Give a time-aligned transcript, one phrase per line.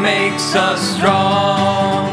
[0.00, 2.08] makes us strong.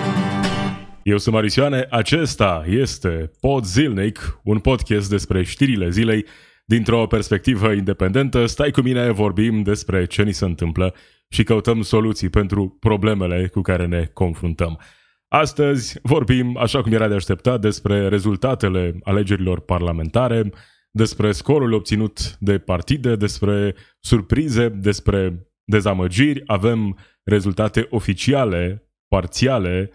[1.03, 6.25] Eu sunt Marisioane, acesta este Pod Zilnic, un podcast despre știrile zilei
[6.65, 8.45] dintr-o perspectivă independentă.
[8.45, 10.93] Stai cu mine, vorbim despre ce ni se întâmplă
[11.29, 14.79] și căutăm soluții pentru problemele cu care ne confruntăm.
[15.27, 20.49] Astăzi vorbim, așa cum era de așteptat, despre rezultatele alegerilor parlamentare,
[20.91, 26.43] despre scorul obținut de partide, despre surprize, despre dezamăgiri.
[26.45, 29.91] Avem rezultate oficiale, parțiale,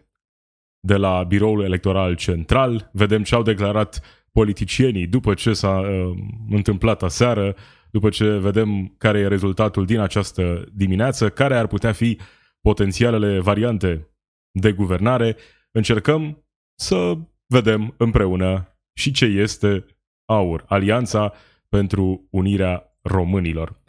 [0.85, 2.91] de la Biroul Electoral Central.
[2.93, 4.01] Vedem ce au declarat
[4.33, 6.17] politicienii după ce s-a uh,
[6.49, 7.55] întâmplat aseară,
[7.91, 12.19] după ce vedem care e rezultatul din această dimineață, care ar putea fi
[12.61, 14.09] potențialele variante
[14.51, 15.37] de guvernare.
[15.71, 19.85] Încercăm să vedem împreună și ce este
[20.25, 21.33] AUR, Alianța
[21.69, 23.82] pentru Unirea Românilor.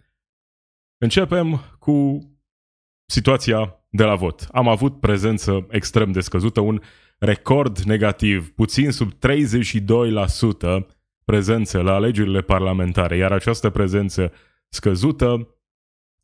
[1.03, 2.19] Începem cu
[3.05, 4.47] situația de la vot.
[4.51, 6.81] Am avut prezență extrem de scăzută, un
[7.19, 9.17] record negativ, puțin sub 32%
[11.25, 14.31] prezență la alegerile parlamentare, iar această prezență
[14.69, 15.57] scăzută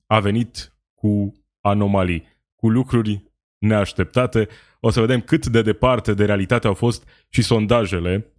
[0.06, 3.24] a venit cu anomalii, cu lucruri
[3.58, 4.48] neașteptate.
[4.80, 8.34] O să vedem cât de departe de realitate au fost și sondajele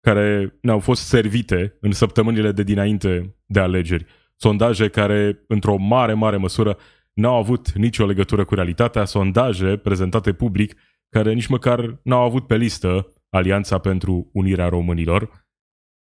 [0.00, 4.06] care ne-au fost servite în săptămânile de dinainte de alegeri.
[4.44, 6.78] Sondaje care, într-o mare, mare măsură,
[7.12, 12.56] n-au avut nicio legătură cu realitatea, sondaje prezentate public care nici măcar n-au avut pe
[12.56, 15.46] listă Alianța pentru Unirea Românilor.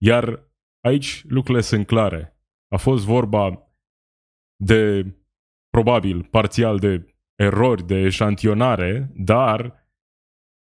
[0.03, 2.39] Iar aici lucrurile sunt clare.
[2.67, 3.71] A fost vorba
[4.55, 5.05] de,
[5.69, 9.87] probabil, parțial de erori de eșantionare, dar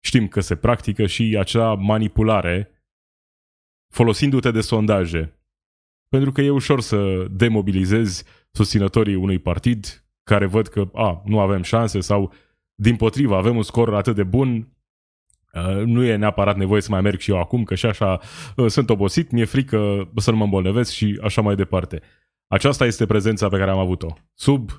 [0.05, 2.85] știm că se practică și acea manipulare
[3.95, 5.38] folosindu-te de sondaje.
[6.09, 11.63] Pentru că e ușor să demobilizezi susținătorii unui partid care văd că a, nu avem
[11.63, 12.33] șanse sau
[12.75, 14.79] din potrivă avem un scor atât de bun,
[15.55, 18.21] Uh, nu e neapărat nevoie să mai merg și eu acum, că și așa
[18.57, 22.01] uh, sunt obosit, mi-e frică să nu mă îmbolnăvesc și așa mai departe.
[22.47, 24.15] Aceasta este prezența pe care am avut-o.
[24.35, 24.75] Sub 32%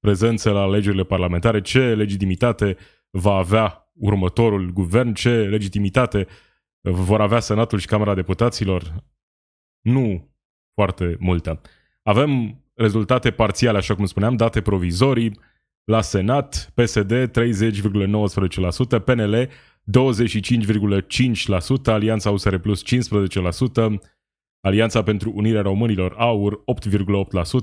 [0.00, 1.60] prezență la alegerile parlamentare.
[1.60, 2.76] Ce legitimitate
[3.10, 5.12] va avea următorul guvern?
[5.12, 6.26] Ce legitimitate
[6.80, 9.04] vor avea Senatul și Camera Deputaților?
[9.82, 10.30] Nu
[10.74, 11.60] foarte multă.
[12.02, 15.38] Avem rezultate parțiale, așa cum spuneam, date provizorii.
[15.84, 19.50] La Senat, PSD 30,19%, PNL 25,5%,
[21.84, 22.84] Alianța USR Plus 15%,
[24.60, 26.64] Alianța pentru Unirea Românilor AUR 8,8%,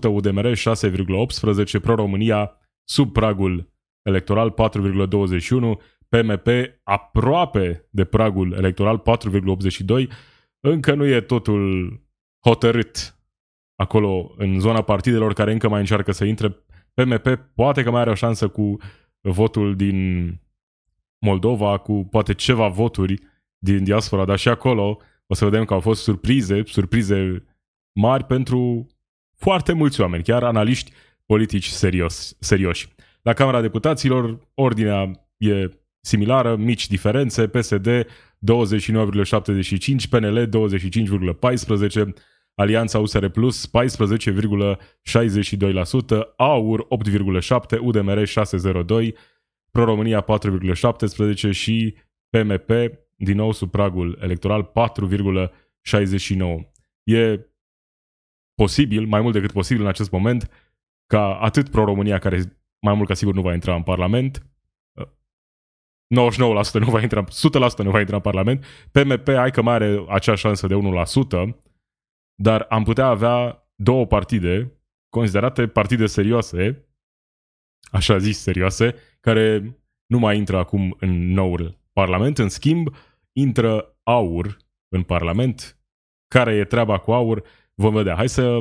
[0.10, 2.52] UDMR 6,18%, Pro-România
[2.84, 4.58] sub pragul electoral 4,21%,
[6.10, 6.48] PMP
[6.84, 9.02] aproape de pragul electoral
[10.08, 10.08] 4,82%,
[10.60, 11.94] încă nu e totul
[12.46, 13.20] hotărât
[13.76, 16.66] acolo în zona partidelor care încă mai încearcă să intre.
[16.94, 18.78] PMP poate că mai are o șansă cu
[19.22, 20.28] votul din
[21.20, 23.22] Moldova, cu poate ceva voturi
[23.58, 27.46] din diaspora, dar și acolo o să vedem că au fost surprize, surprize
[27.92, 28.88] mari pentru
[29.36, 30.92] foarte mulți oameni, chiar analiști
[31.26, 32.88] politici serios, serioși.
[33.22, 35.70] La Camera Deputaților, ordinea e
[36.02, 37.88] similară, mici diferențe, PSD
[38.40, 42.14] 29,75, PNL 25,14,
[42.56, 43.72] Alianța USR Plus 14,62%,
[46.36, 48.28] AUR 8,7%, UDMR 6,02%,
[49.72, 50.26] Pro-România
[51.42, 51.96] 4,17% și
[52.30, 52.72] PMP,
[53.16, 54.72] din nou sub pragul electoral, 4,69%.
[57.04, 57.40] E
[58.56, 60.52] posibil, mai mult decât posibil în acest moment,
[61.06, 64.49] ca atât Pro-România, care mai mult ca sigur nu va intra în Parlament,
[66.16, 67.28] 99% nu va intra, 100%
[67.78, 71.56] nu va intra în Parlament, PMP ai că mai are acea șansă de 1%,
[72.42, 74.74] dar am putea avea două partide
[75.10, 76.90] considerate partide serioase,
[77.92, 82.38] așa zis serioase, care nu mai intră acum în noul Parlament.
[82.38, 82.96] În schimb,
[83.32, 84.58] intră aur
[84.96, 85.80] în Parlament.
[86.28, 87.44] Care e treaba cu aur?
[87.74, 88.16] Vom vedea.
[88.16, 88.60] Hai să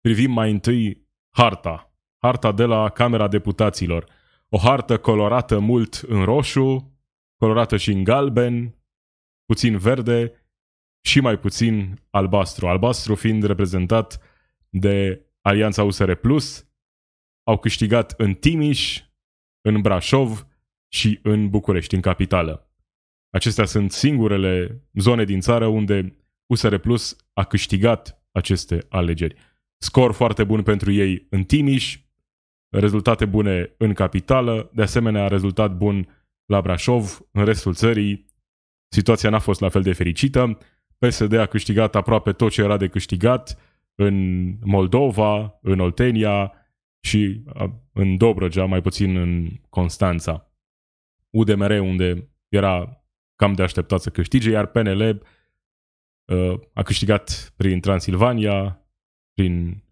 [0.00, 1.94] privim mai întâi harta.
[2.22, 4.06] Harta de la Camera Deputaților.
[4.54, 6.98] O hartă colorată mult în roșu,
[7.36, 8.78] colorată și în galben,
[9.44, 10.32] puțin verde
[11.06, 12.68] și mai puțin albastru.
[12.68, 14.20] Albastru fiind reprezentat
[14.68, 16.68] de Alianța USR Plus,
[17.42, 19.02] au câștigat în Timiș,
[19.60, 20.46] în Brașov
[20.88, 22.72] și în București, în capitală.
[23.30, 26.16] Acestea sunt singurele zone din țară unde
[26.46, 29.36] USR Plus a câștigat aceste alegeri.
[29.76, 32.03] Scor foarte bun pentru ei în Timiș,
[32.78, 36.08] rezultate bune în capitală, de asemenea rezultat bun
[36.44, 38.26] la Brașov, în restul țării
[38.88, 40.58] situația n-a fost la fel de fericită.
[40.98, 43.58] PSD a câștigat aproape tot ce era de câștigat
[43.94, 46.52] în Moldova, în Oltenia
[47.00, 47.42] și
[47.92, 50.52] în Dobrogea, mai puțin în Constanța.
[51.30, 53.04] UDMR, unde era
[53.36, 55.22] cam de așteptat să câștige, iar PNL
[56.24, 58.86] uh, a câștigat prin Transilvania,
[59.34, 59.84] prin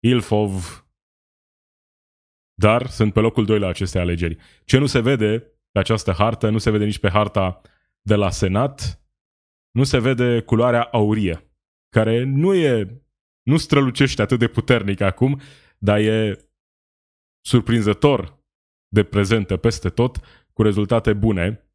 [0.00, 0.81] Ilfov,
[2.54, 4.36] dar sunt pe locul 2 la aceste alegeri.
[4.64, 5.38] Ce nu se vede
[5.70, 7.60] pe această hartă, nu se vede nici pe harta
[8.00, 9.02] de la Senat,
[9.70, 11.52] nu se vede culoarea aurie,
[11.88, 13.02] care nu e,
[13.42, 15.40] nu strălucește atât de puternic acum,
[15.78, 16.36] dar e
[17.44, 18.40] surprinzător
[18.88, 20.16] de prezentă peste tot,
[20.52, 21.66] cu rezultate bune.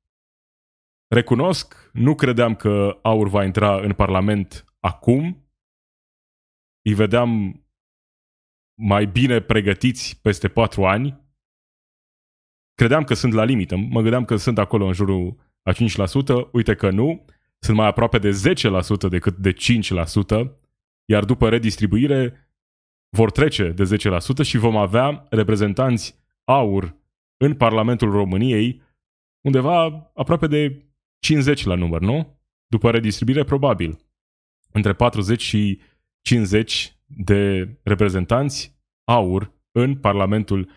[1.07, 5.49] Recunosc, nu credeam că Aur va intra în Parlament acum.
[6.81, 7.61] Îi vedeam
[8.79, 11.25] mai bine pregătiți peste patru ani.
[12.73, 13.75] Credeam că sunt la limită.
[13.75, 15.75] Mă gândeam că sunt acolo în jurul a 5%.
[16.51, 17.25] Uite că nu.
[17.59, 19.55] Sunt mai aproape de 10% decât de 5%.
[21.05, 22.51] Iar după redistribuire
[23.09, 26.95] vor trece de 10% și vom avea reprezentanți aur
[27.37, 28.81] în Parlamentul României
[29.45, 30.85] undeva aproape de
[31.19, 32.39] 50 la număr, nu?
[32.67, 33.99] După redistribuire, probabil.
[34.71, 35.81] Între 40 și
[36.21, 40.69] 50 de reprezentanți aur în Parlamentul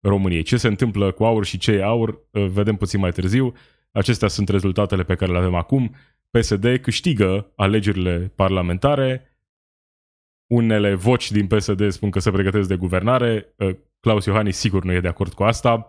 [0.00, 0.42] României.
[0.42, 3.52] Ce se întâmplă cu aur și ce e aur, vedem puțin mai târziu.
[3.92, 5.94] Acestea sunt rezultatele pe care le avem acum.
[6.30, 9.38] PSD câștigă alegerile parlamentare.
[10.46, 13.54] Unele voci din PSD spun că se pregătesc de guvernare.
[14.00, 15.86] Claus Iohannis sigur nu e de acord cu asta.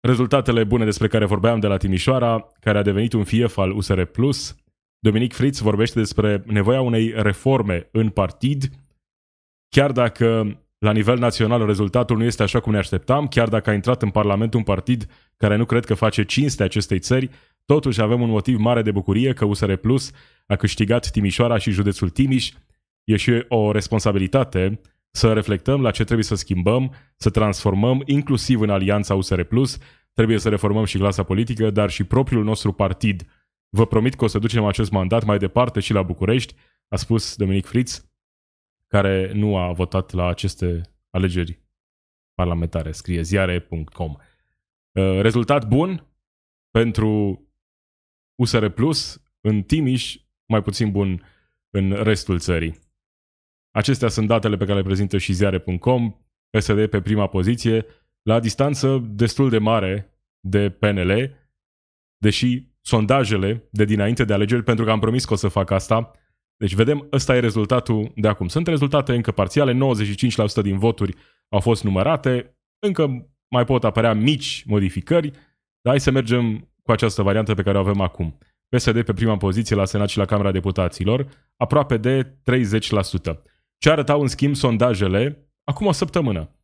[0.00, 4.02] Rezultatele bune despre care vorbeam de la Timișoara, care a devenit un fief al USR+,
[5.04, 8.70] Dominic Fritz vorbește despre nevoia unei reforme în partid,
[9.68, 13.72] chiar dacă la nivel național rezultatul nu este așa cum ne așteptam, chiar dacă a
[13.72, 15.06] intrat în Parlament un partid
[15.36, 17.30] care nu cred că face cinste acestei țări,
[17.64, 20.10] totuși avem un motiv mare de bucurie că USR Plus
[20.46, 22.50] a câștigat Timișoara și județul Timiș.
[23.04, 28.70] E și o responsabilitate să reflectăm la ce trebuie să schimbăm, să transformăm, inclusiv în
[28.70, 29.78] alianța USR Plus,
[30.12, 33.26] trebuie să reformăm și clasa politică, dar și propriul nostru partid.
[33.74, 36.54] Vă promit că o să ducem acest mandat mai departe și la București,
[36.88, 38.10] a spus Dominic Fritz,
[38.86, 40.80] care nu a votat la aceste
[41.10, 41.62] alegeri
[42.34, 44.12] parlamentare, scrie ziare.com.
[44.12, 46.06] Uh, rezultat bun
[46.70, 47.42] pentru
[48.34, 50.16] USR Plus în Timiș,
[50.46, 51.24] mai puțin bun
[51.70, 52.78] în restul țării.
[53.70, 56.16] Acestea sunt datele pe care le prezintă și ziare.com,
[56.50, 57.86] PSD pe prima poziție,
[58.22, 61.34] la distanță destul de mare de PNL,
[62.16, 66.10] deși sondajele de dinainte de alegeri, pentru că am promis că o să fac asta,
[66.56, 68.48] deci vedem, ăsta e rezultatul de acum.
[68.48, 69.78] Sunt rezultate încă parțiale,
[70.58, 71.14] 95% din voturi
[71.48, 75.30] au fost numărate, încă mai pot apărea mici modificări,
[75.80, 78.38] dar hai să mergem cu această variantă pe care o avem acum.
[78.68, 82.30] PSD pe prima poziție la Senat și la Camera Deputaților, aproape de 30%.
[83.78, 86.56] Ce arătau în schimb sondajele acum o săptămână?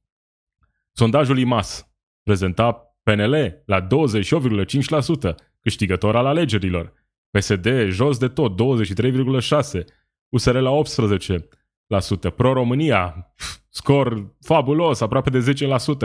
[0.92, 5.34] Sondajul IMAS prezenta PNL la 28,5%,
[5.68, 6.92] câștigător al alegerilor.
[7.30, 9.84] PSD jos de tot, 23,6%.
[10.28, 12.30] USR la 18%.
[12.36, 13.32] Pro-România,
[13.68, 15.54] scor fabulos, aproape de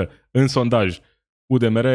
[0.04, 1.00] 10% în sondaj.
[1.54, 1.88] UDMR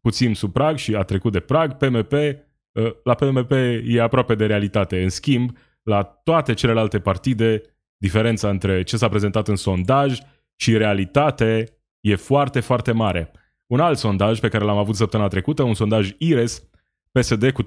[0.00, 1.76] puțin sub prag și a trecut de prag.
[1.76, 3.50] PMP, ă, la PMP
[3.84, 5.02] e aproape de realitate.
[5.02, 7.62] În schimb, la toate celelalte partide,
[7.96, 10.18] diferența între ce s-a prezentat în sondaj
[10.56, 13.30] și realitate e foarte, foarte mare.
[13.66, 16.68] Un alt sondaj pe care l-am avut săptămâna trecută, un sondaj IRES,
[17.18, 17.66] PSD cu 35%,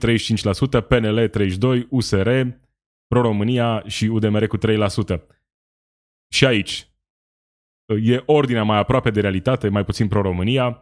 [0.88, 2.30] PNL 32%, USR,
[3.08, 4.60] Pro-România și UDMR cu 3%.
[6.34, 6.92] Și aici
[8.04, 10.82] e ordinea mai aproape de realitate, mai puțin Pro-România,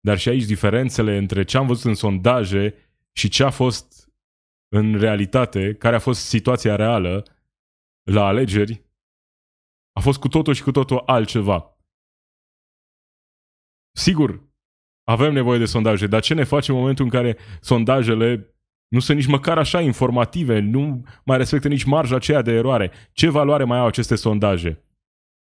[0.00, 2.74] dar și aici diferențele între ce am văzut în sondaje
[3.12, 4.10] și ce a fost
[4.68, 7.24] în realitate, care a fost situația reală
[8.10, 8.84] la alegeri,
[9.92, 11.78] a fost cu totul și cu totul altceva.
[13.96, 14.45] Sigur,
[15.08, 18.56] avem nevoie de sondaje, dar ce ne facem în momentul în care sondajele
[18.88, 22.92] nu sunt nici măcar așa informative, nu mai respectă nici marja aceea de eroare?
[23.12, 24.84] Ce valoare mai au aceste sondaje?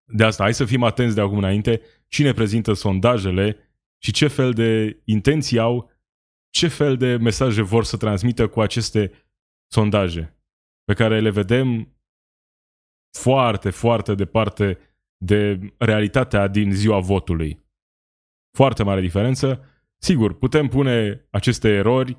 [0.04, 3.56] De asta, hai să fim atenți de acum înainte cine prezintă sondajele
[4.02, 5.90] și ce fel de intenții au,
[6.50, 9.12] ce fel de mesaje vor să transmită cu aceste
[9.72, 10.36] sondaje,
[10.84, 11.96] pe care le vedem
[13.18, 14.78] foarte, foarte departe
[15.24, 17.61] de realitatea din ziua votului.
[18.52, 19.64] Foarte mare diferență.
[19.98, 22.16] Sigur, putem pune aceste erori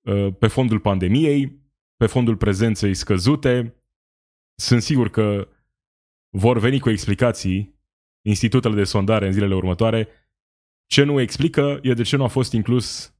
[0.00, 1.62] uh, pe fondul pandemiei,
[1.96, 3.82] pe fondul prezenței scăzute.
[4.58, 5.48] Sunt sigur că
[6.36, 7.80] vor veni cu explicații
[8.26, 10.08] institutele de sondare în zilele următoare.
[10.86, 13.16] Ce nu explică e de ce nu a fost inclus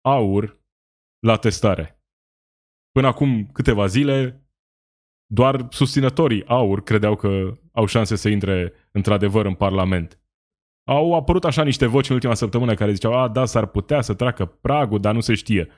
[0.00, 0.64] aur
[1.18, 2.02] la testare.
[2.90, 4.46] Până acum câteva zile,
[5.26, 10.20] doar susținătorii aur credeau că au șanse să intre într-adevăr în Parlament.
[10.88, 14.14] Au apărut așa niște voci în ultima săptămână care ziceau, a, da, s-ar putea să
[14.14, 15.68] treacă pragul, dar nu se știe.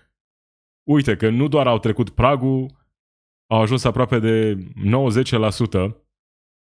[0.88, 2.66] Uite că nu doar au trecut pragul,
[3.46, 5.94] au ajuns aproape de 90%,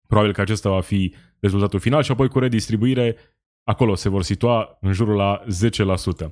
[0.06, 3.16] probabil că acesta va fi rezultatul final și apoi cu redistribuire,
[3.62, 5.44] acolo se vor situa în jurul la
[6.26, 6.30] 10%.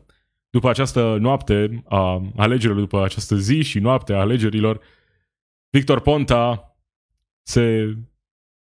[0.51, 4.81] După această noapte a alegerilor, după această zi și noapte a alegerilor,
[5.71, 6.77] Victor Ponta
[7.43, 7.97] se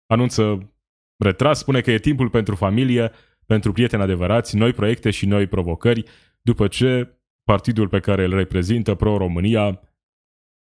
[0.05, 0.71] anunță
[1.17, 3.11] retras, spune că e timpul pentru familie,
[3.47, 6.03] pentru prieteni adevărați, noi proiecte și noi provocări,
[6.41, 9.65] după ce partidul pe care îl reprezintă, Pro-România,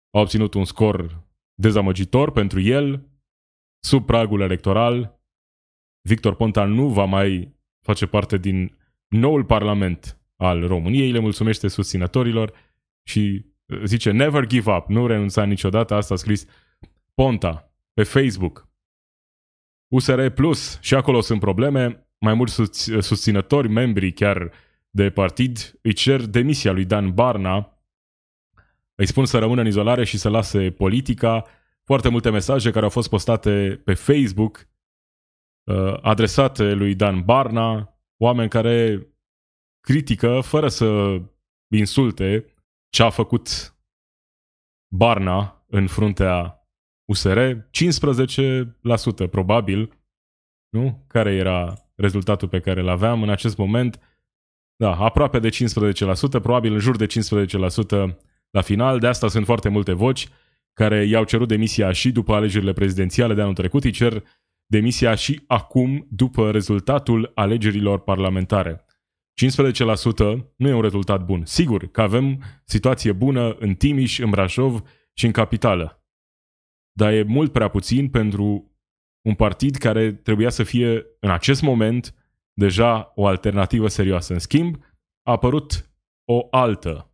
[0.10, 1.24] a obținut un scor
[1.54, 3.10] dezamăgitor pentru el,
[3.80, 5.20] sub pragul electoral,
[6.02, 8.78] Victor Ponta nu va mai face parte din
[9.08, 12.54] noul parlament al României, le mulțumește susținătorilor
[13.08, 16.46] și uh, zice never give up, nu renunța niciodată, asta a scris
[17.14, 18.68] Ponta pe Facebook.
[19.94, 22.54] USR Plus, și acolo sunt probleme, mai mulți
[23.00, 24.52] susținători, membri chiar
[24.90, 27.80] de partid, îi cer demisia lui Dan Barna,
[28.96, 31.46] îi spun să rămână în izolare și să lase politica.
[31.84, 34.68] Foarte multe mesaje care au fost postate pe Facebook,
[35.64, 39.08] uh, adresate lui Dan Barna, oameni care
[39.80, 41.22] critică, fără să
[41.74, 42.54] insulte,
[42.90, 43.76] ce a făcut
[44.96, 46.60] Barna în fruntea
[47.10, 47.40] USR,
[47.72, 50.00] 15% probabil,
[50.70, 51.06] nu?
[51.08, 54.00] Care era rezultatul pe care îl aveam în acest moment?
[54.76, 55.54] Da, aproape de 15%,
[56.30, 58.16] probabil în jur de 15%
[58.50, 59.00] la final.
[59.00, 60.28] De asta sunt foarte multe voci
[60.74, 64.24] care i-au cerut demisia și după alegerile prezidențiale de anul trecut, îi cer
[64.66, 68.86] demisia și acum după rezultatul alegerilor parlamentare.
[68.86, 68.86] 15%
[70.56, 71.46] nu e un rezultat bun.
[71.46, 74.82] Sigur că avem situație bună în Timiș, în Brașov
[75.14, 76.06] și în capitală.
[76.92, 78.75] Dar e mult prea puțin pentru
[79.26, 82.16] un partid care trebuia să fie în acest moment
[82.54, 84.34] deja o alternativă serioasă.
[84.34, 84.76] În schimb,
[85.24, 85.90] a apărut
[86.26, 87.12] o altă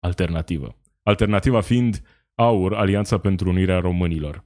[0.00, 0.76] alternativă.
[1.02, 2.02] Alternativa fiind
[2.34, 4.44] AUR, Alianța pentru Unirea Românilor.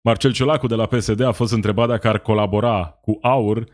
[0.00, 3.64] Marcel Ciolacu de la PSD a fost întrebat dacă ar colabora cu AUR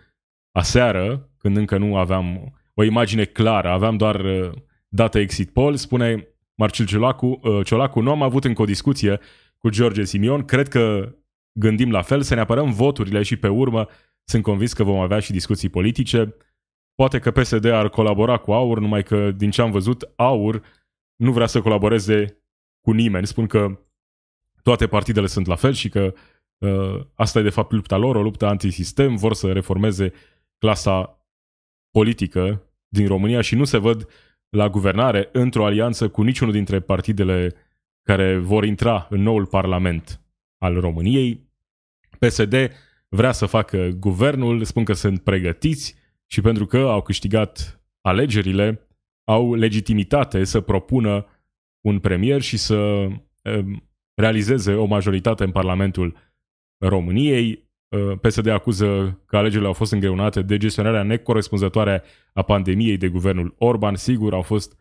[0.52, 4.50] aseară, când încă nu aveam o imagine clară, aveam doar uh,
[4.88, 9.20] data exit poll, spune Marcel Ciolacu, uh, Ciolacu, nu am avut încă o discuție
[9.58, 11.14] cu George Simion, cred că
[11.58, 13.88] gândim la fel, să ne apărăm voturile și pe urmă
[14.24, 16.36] sunt convins că vom avea și discuții politice.
[16.94, 20.62] Poate că PSD ar colabora cu AUR, numai că din ce am văzut, AUR
[21.16, 22.42] nu vrea să colaboreze
[22.80, 23.26] cu nimeni.
[23.26, 23.80] Spun că
[24.62, 26.14] toate partidele sunt la fel și că
[26.58, 30.12] uh, asta e de fapt lupta lor, o luptă antisistem, vor să reformeze
[30.58, 31.22] clasa
[31.90, 34.08] politică din România și nu se văd
[34.48, 37.54] la guvernare într-o alianță cu niciunul dintre partidele
[38.02, 40.20] care vor intra în noul Parlament
[40.58, 41.48] al României.
[42.18, 42.70] PSD
[43.08, 45.94] vrea să facă guvernul, spun că sunt pregătiți
[46.26, 48.88] și pentru că au câștigat alegerile,
[49.24, 51.26] au legitimitate să propună
[51.80, 56.16] un premier și să um, realizeze o majoritate în Parlamentul
[56.84, 57.66] României.
[57.88, 63.54] Uh, PSD acuză că alegerile au fost îngreunate de gestionarea necorespunzătoare a pandemiei de guvernul
[63.58, 63.94] Orban.
[63.94, 64.78] Sigur, au fost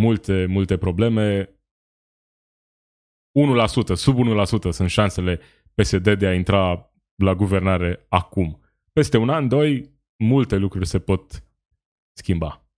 [0.00, 1.52] multe, multe probleme.
[3.92, 4.16] 1%, sub
[4.68, 5.40] 1% sunt șansele
[5.82, 8.60] PSD de a intra la guvernare acum.
[8.92, 11.44] Peste un an, doi, multe lucruri se pot
[12.16, 12.68] schimba.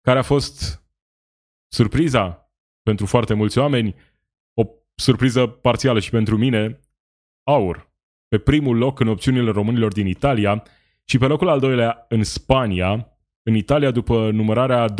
[0.00, 0.84] Care a fost
[1.72, 3.94] surpriza pentru foarte mulți oameni?
[4.54, 6.80] O surpriză parțială și pentru mine,
[7.42, 7.92] aur
[8.28, 10.62] pe primul loc în opțiunile românilor din Italia
[11.04, 13.14] și pe locul al doilea în Spania.
[13.42, 14.94] În Italia, după numărarea 28.183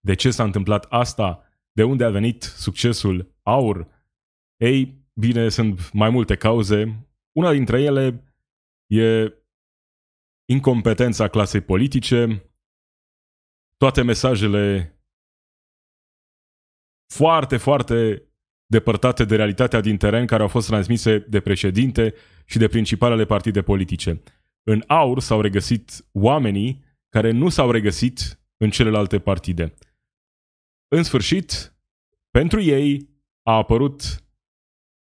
[0.00, 1.44] De ce s-a întâmplat asta?
[1.72, 3.88] De unde a venit succesul Aur?
[4.56, 7.08] Ei, bine, sunt mai multe cauze.
[7.32, 8.24] Una dintre ele
[8.86, 9.34] e
[10.48, 12.44] incompetența clasei politice,
[13.76, 14.94] toate mesajele
[17.14, 18.24] foarte, foarte
[18.66, 22.14] depărtate de realitatea din teren care au fost transmise de președinte
[22.44, 24.22] și de principalele partide politice.
[24.62, 29.74] În aur s-au regăsit oamenii care nu s-au regăsit în celelalte partide.
[30.88, 31.74] În sfârșit,
[32.30, 33.08] pentru ei
[33.42, 34.02] a apărut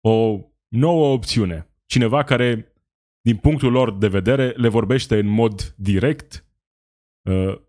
[0.01, 1.73] o nouă opțiune.
[1.85, 2.73] Cineva care,
[3.21, 6.45] din punctul lor de vedere, le vorbește în mod direct,
[7.29, 7.61] uh,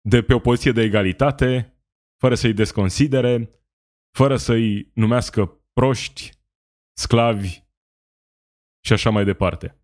[0.00, 1.74] de pe o poziție de egalitate,
[2.20, 3.50] fără să-i desconsidere,
[4.16, 6.30] fără să-i numească proști,
[6.96, 7.62] sclavi
[8.84, 9.74] și așa mai departe.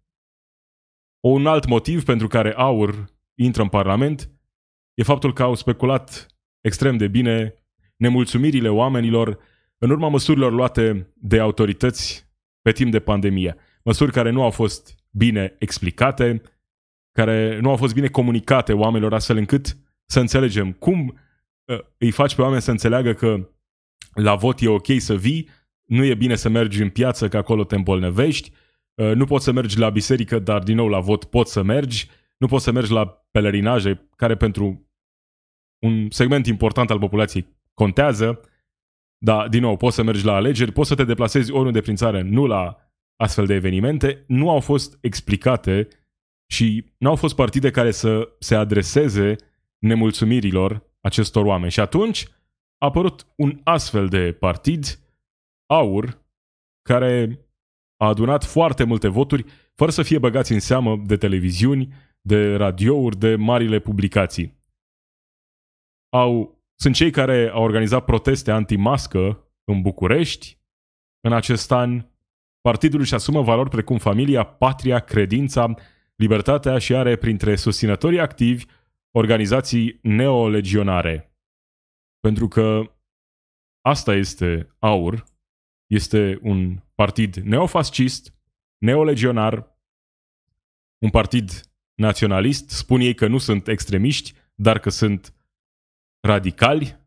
[1.20, 4.35] Un alt motiv pentru care aur intră în Parlament
[4.96, 6.26] e faptul că au speculat
[6.60, 7.54] extrem de bine
[7.96, 9.38] nemulțumirile oamenilor
[9.78, 12.28] în urma măsurilor luate de autorități
[12.62, 13.56] pe timp de pandemie.
[13.84, 16.42] Măsuri care nu au fost bine explicate,
[17.12, 19.76] care nu au fost bine comunicate oamenilor astfel încât
[20.06, 21.20] să înțelegem cum
[21.64, 23.48] uh, îi faci pe oameni să înțeleagă că
[24.14, 25.48] la vot e ok să vii,
[25.82, 28.52] nu e bine să mergi în piață că acolo te îmbolnăvești,
[28.94, 32.08] uh, nu poți să mergi la biserică, dar din nou la vot poți să mergi,
[32.36, 34.85] nu poți să mergi la pelerinaje, care pentru
[35.86, 38.40] un segment important al populației contează,
[39.18, 42.22] dar din nou poți să mergi la alegeri, poți să te deplasezi oriunde prin țară,
[42.22, 42.76] nu la
[43.16, 45.88] astfel de evenimente, nu au fost explicate
[46.46, 49.36] și nu au fost partide care să se adreseze
[49.78, 51.70] nemulțumirilor acestor oameni.
[51.70, 52.26] Și atunci
[52.78, 54.98] a apărut un astfel de partid,
[55.66, 56.24] AUR,
[56.82, 57.40] care
[57.96, 63.18] a adunat foarte multe voturi fără să fie băgați în seamă de televiziuni, de radiouri,
[63.18, 64.54] de marile publicații.
[66.16, 70.58] Au, sunt cei care au organizat proteste anti-mască în București.
[71.20, 72.06] În acest an,
[72.60, 75.74] partidul își asumă valori precum familia, patria, credința,
[76.14, 78.64] libertatea și are printre susținătorii activi
[79.10, 81.36] organizații neolegionare.
[82.20, 82.82] Pentru că
[83.80, 85.24] asta este AUR,
[85.86, 88.34] este un partid neofascist,
[88.78, 89.78] neolegionar,
[90.98, 91.50] un partid
[91.94, 95.35] naționalist, spun ei că nu sunt extremiști, dar că sunt
[96.26, 97.04] radicali,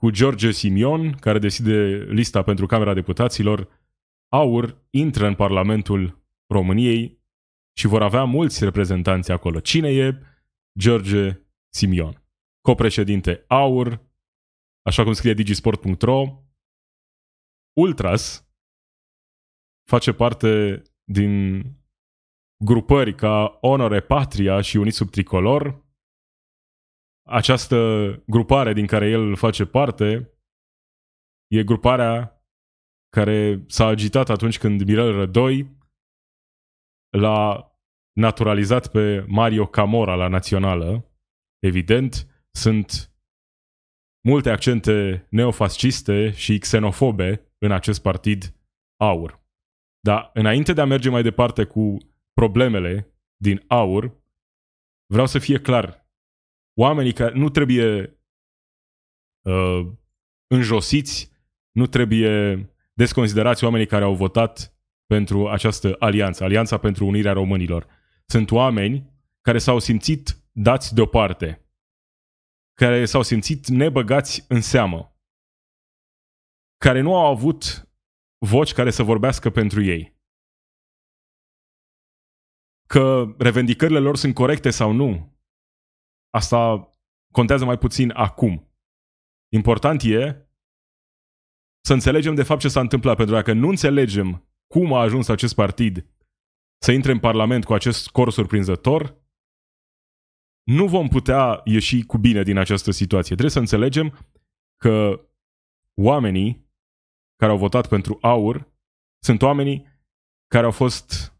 [0.00, 3.68] cu George Simion, care decide lista pentru Camera Deputaților,
[4.28, 7.20] AUR intră în Parlamentul României
[7.76, 9.60] și vor avea mulți reprezentanți acolo.
[9.60, 10.18] Cine e
[10.78, 12.24] George Simion?
[12.60, 14.10] Copreședinte AUR,
[14.82, 16.44] așa cum scrie digisport.ro,
[17.72, 18.48] Ultras
[19.88, 21.62] face parte din
[22.64, 25.84] grupări ca Onore Patria și Unit sub Tricolor.
[27.30, 27.76] Această
[28.26, 30.34] grupare din care el face parte
[31.46, 32.44] e gruparea
[33.16, 35.76] care s-a agitat atunci când Mirel Rădoi
[37.16, 37.74] l-a
[38.12, 41.10] naturalizat pe Mario Camora la națională.
[41.58, 43.14] Evident, sunt
[44.28, 48.54] multe accente neofasciste și xenofobe în acest partid
[49.00, 49.42] aur.
[50.00, 51.96] Dar înainte de a merge mai departe cu
[52.32, 54.22] problemele din aur,
[55.06, 55.99] vreau să fie clar.
[56.74, 58.18] Oamenii care nu trebuie
[59.46, 59.92] uh,
[60.46, 61.32] înjosiți,
[61.70, 64.74] nu trebuie desconsiderați oamenii care au votat
[65.06, 67.86] pentru această alianță, Alianța pentru Unirea Românilor.
[68.26, 71.70] Sunt oameni care s-au simțit dați deoparte,
[72.74, 75.18] care s-au simțit nebăgați în seamă,
[76.76, 77.88] care nu au avut
[78.46, 80.18] voci care să vorbească pentru ei.
[82.86, 85.38] Că revendicările lor sunt corecte sau nu,
[86.30, 86.90] asta
[87.32, 88.74] contează mai puțin acum.
[89.52, 90.48] Important e
[91.84, 95.28] să înțelegem de fapt ce s-a întâmplat, pentru că dacă nu înțelegem cum a ajuns
[95.28, 96.06] acest partid
[96.82, 99.18] să intre în Parlament cu acest scor surprinzător,
[100.62, 103.36] nu vom putea ieși cu bine din această situație.
[103.36, 104.18] Trebuie să înțelegem
[104.76, 105.28] că
[106.00, 106.68] oamenii
[107.36, 108.72] care au votat pentru aur
[109.22, 109.86] sunt oamenii
[110.46, 111.34] care au fost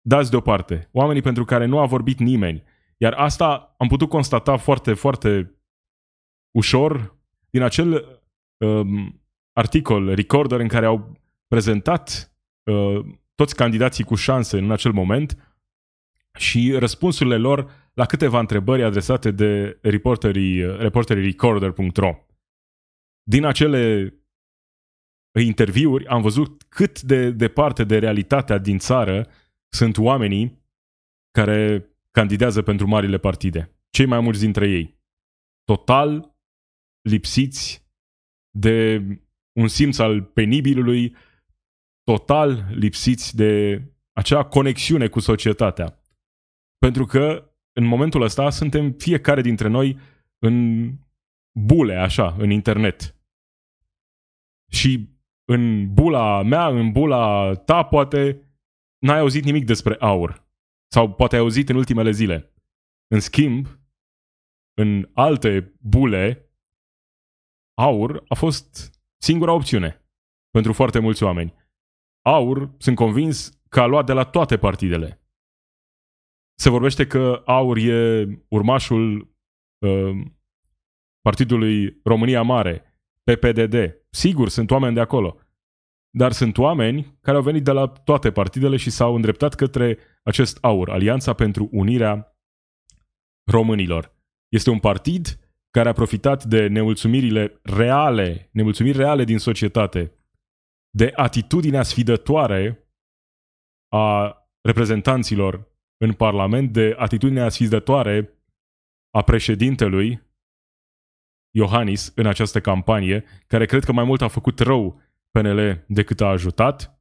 [0.00, 2.62] dați deoparte, oamenii pentru care nu a vorbit nimeni.
[2.96, 5.60] Iar asta am putut constata foarte, foarte
[6.50, 7.16] ușor
[7.50, 8.20] din acel
[8.56, 12.36] um, articol, Recorder, în care au prezentat
[12.70, 13.04] uh,
[13.34, 15.56] toți candidații cu șanse în acel moment
[16.38, 22.26] și răspunsurile lor la câteva întrebări adresate de reporterii, reporterii recorder.ro.
[23.22, 24.14] Din acele
[25.44, 29.28] interviuri am văzut cât de departe de realitatea din țară
[29.68, 30.64] sunt oamenii
[31.30, 33.76] care candidează pentru marile partide.
[33.90, 35.00] Cei mai mulți dintre ei.
[35.64, 36.36] Total
[37.08, 37.86] lipsiți
[38.50, 39.02] de
[39.52, 41.16] un simț al penibilului,
[42.02, 46.02] total lipsiți de acea conexiune cu societatea.
[46.78, 49.98] Pentru că în momentul ăsta suntem fiecare dintre noi
[50.38, 50.88] în
[51.58, 53.16] bule, așa, în internet.
[54.70, 55.08] Și
[55.44, 58.40] în bula mea, în bula ta, poate
[58.98, 60.45] n-ai auzit nimic despre aur.
[60.92, 62.54] Sau poate ai auzit în ultimele zile.
[63.14, 63.66] În schimb,
[64.74, 66.50] în alte bule,
[67.74, 68.90] aur a fost
[69.22, 70.06] singura opțiune
[70.50, 71.54] pentru foarte mulți oameni.
[72.24, 75.20] Aur, sunt convins că a luat de la toate partidele.
[76.58, 79.34] Se vorbește că Aur e urmașul
[79.78, 80.26] uh,
[81.20, 83.74] Partidului România Mare, PPDD.
[84.10, 85.38] Sigur, sunt oameni de acolo.
[86.16, 90.58] Dar sunt oameni care au venit de la toate partidele și s-au îndreptat către acest
[90.60, 92.36] aur, Alianța pentru Unirea
[93.50, 94.14] Românilor.
[94.48, 95.38] Este un partid
[95.70, 100.12] care a profitat de nemulțumirile reale, nemulțumiri reale din societate,
[100.90, 102.88] de atitudinea sfidătoare
[103.88, 108.40] a reprezentanților în Parlament, de atitudinea sfidătoare
[109.10, 110.22] a președintelui
[111.54, 115.04] Iohannis în această campanie, care cred că mai mult a făcut rău
[115.40, 117.00] PNL decât a ajutat.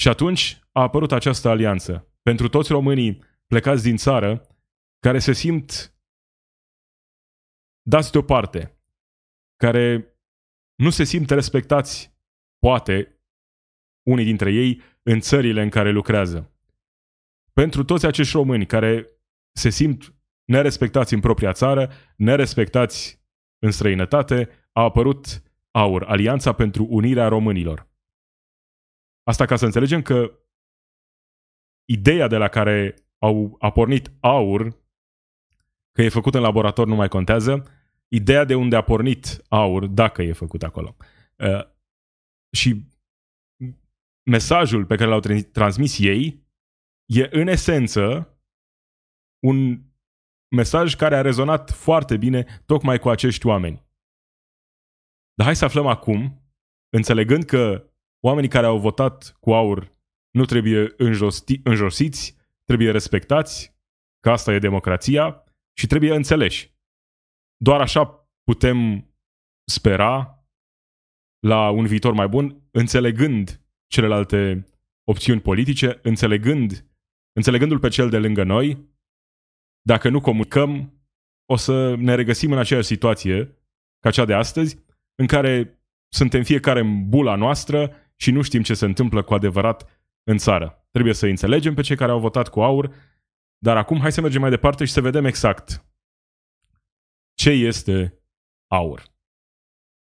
[0.00, 2.12] Și atunci a apărut această alianță.
[2.22, 4.46] Pentru toți românii plecați din țară,
[4.98, 5.96] care se simt
[7.82, 8.80] dați deoparte,
[9.56, 10.16] care
[10.74, 12.16] nu se simt respectați,
[12.58, 13.22] poate,
[14.02, 16.56] unii dintre ei, în țările în care lucrează.
[17.52, 19.06] Pentru toți acești români care
[19.52, 20.14] se simt
[20.44, 23.24] nerespectați în propria țară, nerespectați
[23.58, 27.90] în străinătate, a apărut AUR, Alianța pentru Unirea Românilor.
[29.22, 30.38] Asta ca să înțelegem că
[31.84, 34.80] ideea de la care au, a pornit AUR,
[35.92, 37.66] că e făcut în laborator nu mai contează,
[38.08, 40.96] ideea de unde a pornit AUR, dacă e făcut acolo.
[41.38, 41.70] Uh,
[42.56, 42.90] și
[44.30, 45.20] mesajul pe care l-au
[45.52, 46.46] transmis ei
[47.06, 48.26] e în esență
[49.46, 49.82] un
[50.48, 53.81] mesaj care a rezonat foarte bine tocmai cu acești oameni.
[55.42, 56.42] Dar hai să aflăm acum,
[56.88, 57.90] înțelegând că
[58.24, 59.96] oamenii care au votat cu aur
[60.30, 63.76] nu trebuie înjosti, înjosiți, trebuie respectați,
[64.20, 65.44] că asta e democrația
[65.78, 66.74] și trebuie înțeleși.
[67.56, 69.08] Doar așa putem
[69.70, 70.44] spera
[71.46, 74.66] la un viitor mai bun, înțelegând celelalte
[75.04, 76.90] opțiuni politice, înțelegând,
[77.32, 78.88] înțelegându-l pe cel de lângă noi,
[79.86, 81.02] dacă nu comunicăm,
[81.46, 83.56] o să ne regăsim în aceeași situație
[84.00, 88.74] ca cea de astăzi, în care suntem fiecare în bula noastră și nu știm ce
[88.74, 90.86] se întâmplă cu adevărat în țară.
[90.90, 92.94] Trebuie să înțelegem pe cei care au votat cu aur,
[93.58, 95.86] dar acum hai să mergem mai departe și să vedem exact
[97.34, 98.22] ce este
[98.70, 99.02] aur.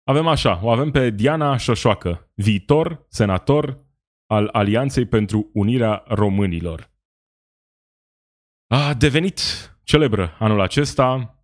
[0.09, 3.85] Avem așa, o avem pe Diana Șoșoacă, viitor senator
[4.26, 6.90] al Alianței pentru Unirea Românilor.
[8.66, 9.40] A devenit
[9.82, 11.38] celebră anul acesta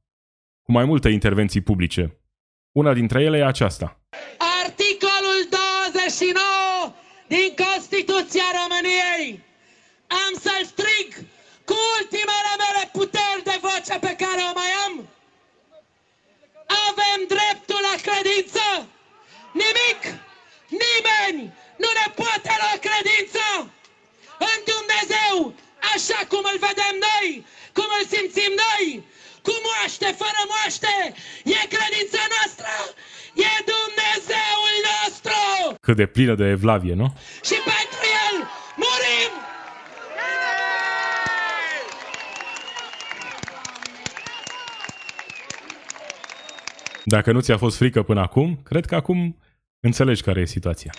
[0.62, 2.21] cu mai multe intervenții publice.
[2.72, 3.86] Una dintre ele e aceasta.
[4.64, 6.94] Articolul 29
[7.26, 9.28] din Constituția României.
[10.22, 11.08] Am să-l strig
[11.68, 14.94] cu ultimele mele puteri de voce pe care o mai am.
[16.88, 18.64] Avem dreptul la credință.
[19.62, 20.00] Nimic,
[20.82, 21.40] nimeni
[21.82, 23.44] nu ne poate lua credință
[24.50, 25.34] în Dumnezeu
[25.94, 27.26] așa cum îl vedem noi,
[27.76, 28.84] cum îl simțim noi,
[29.46, 30.94] cu moaște, fără moaște,
[31.56, 32.72] e credința noastră,
[33.46, 35.38] e Dumnezeul nostru!
[35.80, 37.08] Cât de plină de evlavie, nu?
[37.48, 38.36] Și pentru el
[38.82, 39.32] murim!
[47.04, 49.38] Dacă nu ți-a fost frică până acum, cred că acum
[49.80, 50.92] înțelegi care e situația.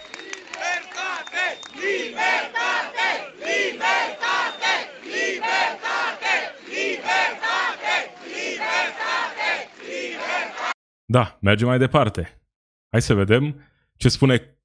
[11.13, 12.41] Da, mergem mai departe.
[12.89, 13.61] Hai să vedem
[13.95, 14.57] ce spune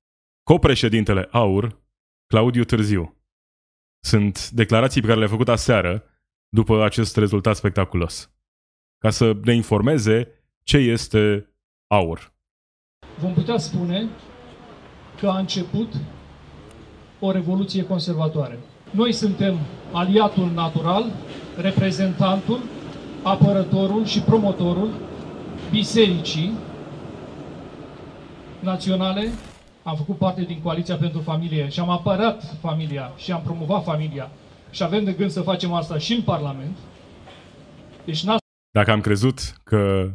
[0.43, 1.81] copreședintele AUR,
[2.27, 3.17] Claudiu Târziu.
[4.05, 6.05] Sunt declarații pe care le-a făcut aseară
[6.49, 8.31] după acest rezultat spectaculos.
[8.99, 10.29] Ca să ne informeze
[10.63, 11.53] ce este
[11.87, 12.33] AUR.
[13.19, 14.09] Vom putea spune
[15.21, 15.95] că a început
[17.21, 18.59] o revoluție conservatoare.
[18.91, 19.59] Noi suntem
[19.93, 21.13] aliatul natural,
[21.57, 22.61] reprezentantul,
[23.23, 25.08] apărătorul și promotorul
[25.71, 26.53] bisericii
[28.61, 29.31] naționale,
[29.83, 34.31] am făcut parte din Coaliția pentru Familie și am apărat familia și am promovat familia
[34.71, 36.77] și avem de gând să facem asta și în Parlament.
[38.05, 38.25] Deci
[38.71, 40.13] Dacă am crezut că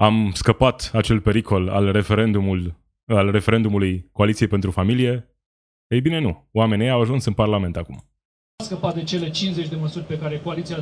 [0.00, 2.74] am scăpat acel pericol al, referendumul,
[3.06, 5.36] al referendumului Coaliției pentru Familie,
[5.86, 6.48] ei bine nu.
[6.52, 7.96] Oamenii au ajuns în Parlament acum.
[8.56, 10.78] A scăpat de cele 50 de măsuri pe care Coaliția...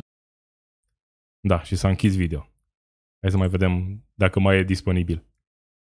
[1.39, 2.47] Da, și s-a închis video.
[3.27, 5.23] Hai să mai vedem dacă mai e disponibil.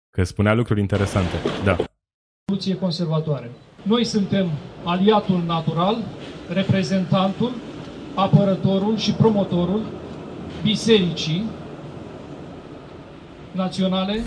[0.09, 1.35] Că spunea lucruri interesante.
[1.63, 1.75] Da.
[2.45, 3.49] Soluție conservatoare.
[3.83, 4.49] Noi suntem
[4.83, 5.97] aliatul natural,
[6.53, 7.51] reprezentantul,
[8.15, 9.81] apărătorul și promotorul
[10.63, 11.43] bisericii
[13.51, 14.21] naționale,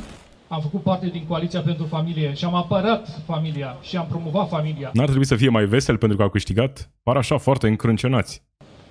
[0.49, 4.91] am făcut parte din Coaliția pentru Familie și am apărat familia și am promovat familia.
[4.93, 6.91] N-ar trebui să fie mai vesel pentru că au câștigat?
[7.03, 8.43] Par așa foarte încrâncenați.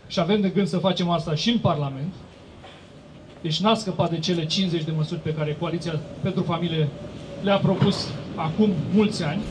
[0.08, 2.14] Și avem de gând să facem asta și în Parlament.
[3.42, 6.88] Deci n-a scăpat de cele 50 de măsuri pe care Coaliția pentru Familie
[7.44, 9.42] le-a propus acum mulți ani.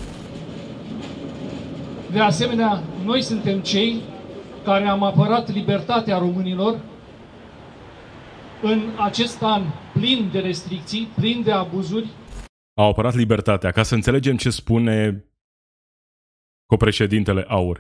[2.13, 4.01] De asemenea, noi suntem cei
[4.65, 6.81] care am apărat libertatea românilor
[8.63, 12.09] în acest an plin de restricții, plin de abuzuri.
[12.75, 13.71] Au apărat libertatea.
[13.71, 15.25] Ca să înțelegem ce spune
[16.67, 17.79] copreședintele Aur.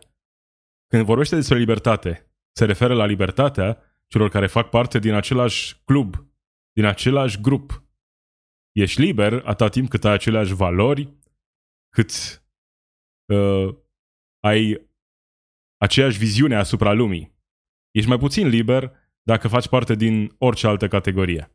[0.86, 6.26] Când vorbește despre libertate, se referă la libertatea celor care fac parte din același club,
[6.72, 7.82] din același grup.
[8.72, 11.08] Ești liber atâta timp cât ai aceleași valori,
[11.88, 12.42] cât
[13.32, 13.74] uh,
[14.40, 14.88] ai
[15.76, 17.36] aceeași viziune asupra lumii.
[17.90, 18.92] Ești mai puțin liber
[19.22, 21.50] dacă faci parte din orice altă categorie.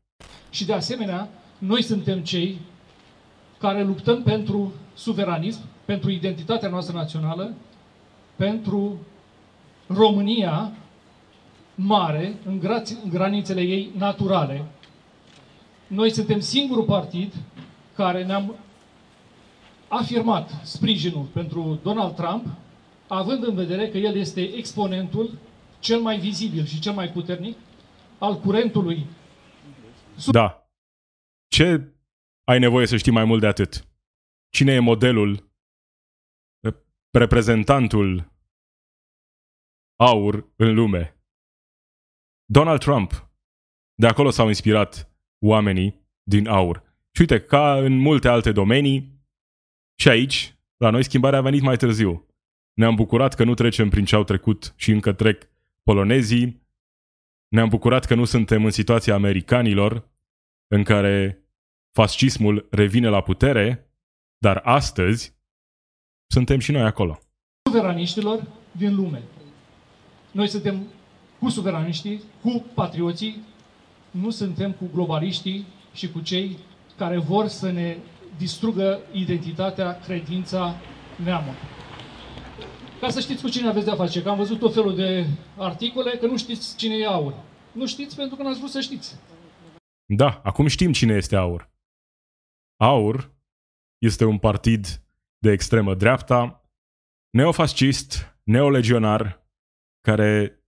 [0.49, 2.57] Și de asemenea, noi suntem cei
[3.59, 7.55] care luptăm pentru suveranism, pentru identitatea noastră națională,
[8.35, 8.99] pentru
[9.87, 10.71] România
[11.75, 12.59] mare, în,
[13.03, 14.65] în granițele ei naturale.
[15.87, 17.33] Noi suntem singurul partid
[17.95, 18.55] care ne-am
[19.87, 22.45] afirmat sprijinul pentru Donald Trump,
[23.07, 25.37] având în vedere că el este exponentul
[25.79, 27.57] cel mai vizibil și cel mai puternic
[28.19, 29.05] al curentului.
[30.31, 30.67] Da.
[31.47, 31.93] Ce
[32.43, 33.87] ai nevoie să știi mai mult de atât?
[34.49, 35.51] Cine e modelul,
[37.11, 38.31] reprezentantul
[39.95, 41.22] aur în lume?
[42.45, 43.31] Donald Trump.
[43.95, 46.83] De acolo s-au inspirat oamenii din aur.
[47.11, 49.13] Și uite, ca în multe alte domenii,
[49.99, 52.27] și aici, la noi, schimbarea a venit mai târziu.
[52.73, 55.49] Ne-am bucurat că nu trecem prin ce au trecut și încă trec
[55.83, 56.61] polonezii.
[57.47, 60.09] Ne-am bucurat că nu suntem în situația americanilor,
[60.67, 61.43] în care
[61.91, 63.91] fascismul revine la putere,
[64.37, 65.35] dar astăzi
[66.27, 67.19] suntem și noi acolo.
[67.69, 69.21] Suveraniștilor din lume.
[70.31, 70.87] Noi suntem
[71.43, 73.43] cu suveraniștii, cu patrioții,
[74.11, 76.57] nu suntem cu globaliștii și cu cei
[76.97, 77.97] care vor să ne
[78.37, 80.75] distrugă identitatea, credința,
[81.23, 81.53] neamul.
[82.99, 85.25] Ca să știți cu cine aveți de-a face, că am văzut tot felul de
[85.57, 87.33] articole că nu știți cine e aur.
[87.71, 89.15] Nu știți pentru că n-ați vrut să știți.
[90.05, 91.71] Da, acum știm cine este aur.
[92.77, 93.31] Aur
[93.97, 95.01] este un partid
[95.37, 96.69] de extremă dreapta,
[97.29, 99.47] neofascist, neolegionar,
[100.01, 100.62] care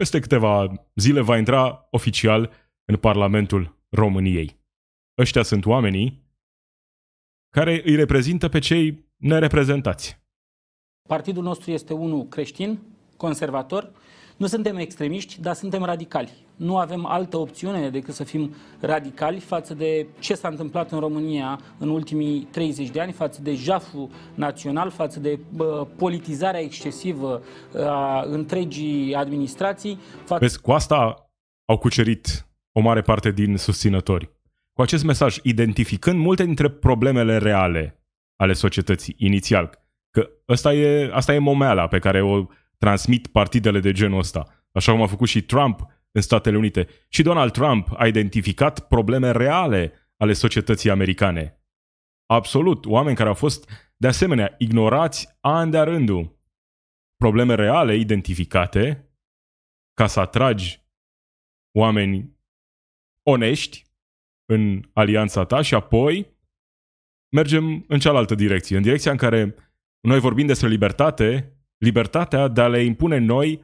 [0.00, 2.50] peste câteva zile va intra oficial
[2.84, 4.60] în Parlamentul României.
[5.18, 6.22] Ăștia sunt oamenii
[7.50, 10.20] care îi reprezintă pe cei nereprezentați.
[11.08, 12.78] Partidul nostru este unul creștin,
[13.16, 13.92] conservator.
[14.40, 16.30] Nu suntem extremiști, dar suntem radicali.
[16.56, 21.60] Nu avem altă opțiune decât să fim radicali față de ce s-a întâmplat în România
[21.78, 27.42] în ultimii 30 de ani, față de jaful național, față de uh, politizarea excesivă
[27.74, 29.98] a întregii administrații.
[30.24, 30.40] Față...
[30.40, 31.30] Vezi, cu asta
[31.64, 34.30] au cucerit o mare parte din susținători.
[34.72, 38.02] Cu acest mesaj, identificând multe dintre problemele reale
[38.36, 42.46] ale societății inițial, Că asta e, asta e momeala pe care o
[42.80, 44.66] transmit partidele de genul ăsta.
[44.72, 45.80] Așa cum a făcut și Trump
[46.12, 46.88] în Statele Unite.
[47.08, 51.62] Și Donald Trump a identificat probleme reale ale societății americane.
[52.26, 52.86] Absolut.
[52.86, 56.38] Oameni care au fost, de asemenea, ignorați ani de rândul.
[57.16, 59.10] Probleme reale identificate
[59.94, 60.82] ca să atragi
[61.78, 62.38] oameni
[63.22, 63.86] onești
[64.52, 66.38] în alianța ta și apoi
[67.36, 69.54] mergem în cealaltă direcție, în direcția în care
[70.00, 73.62] noi vorbim despre libertate, libertatea de a le impune noi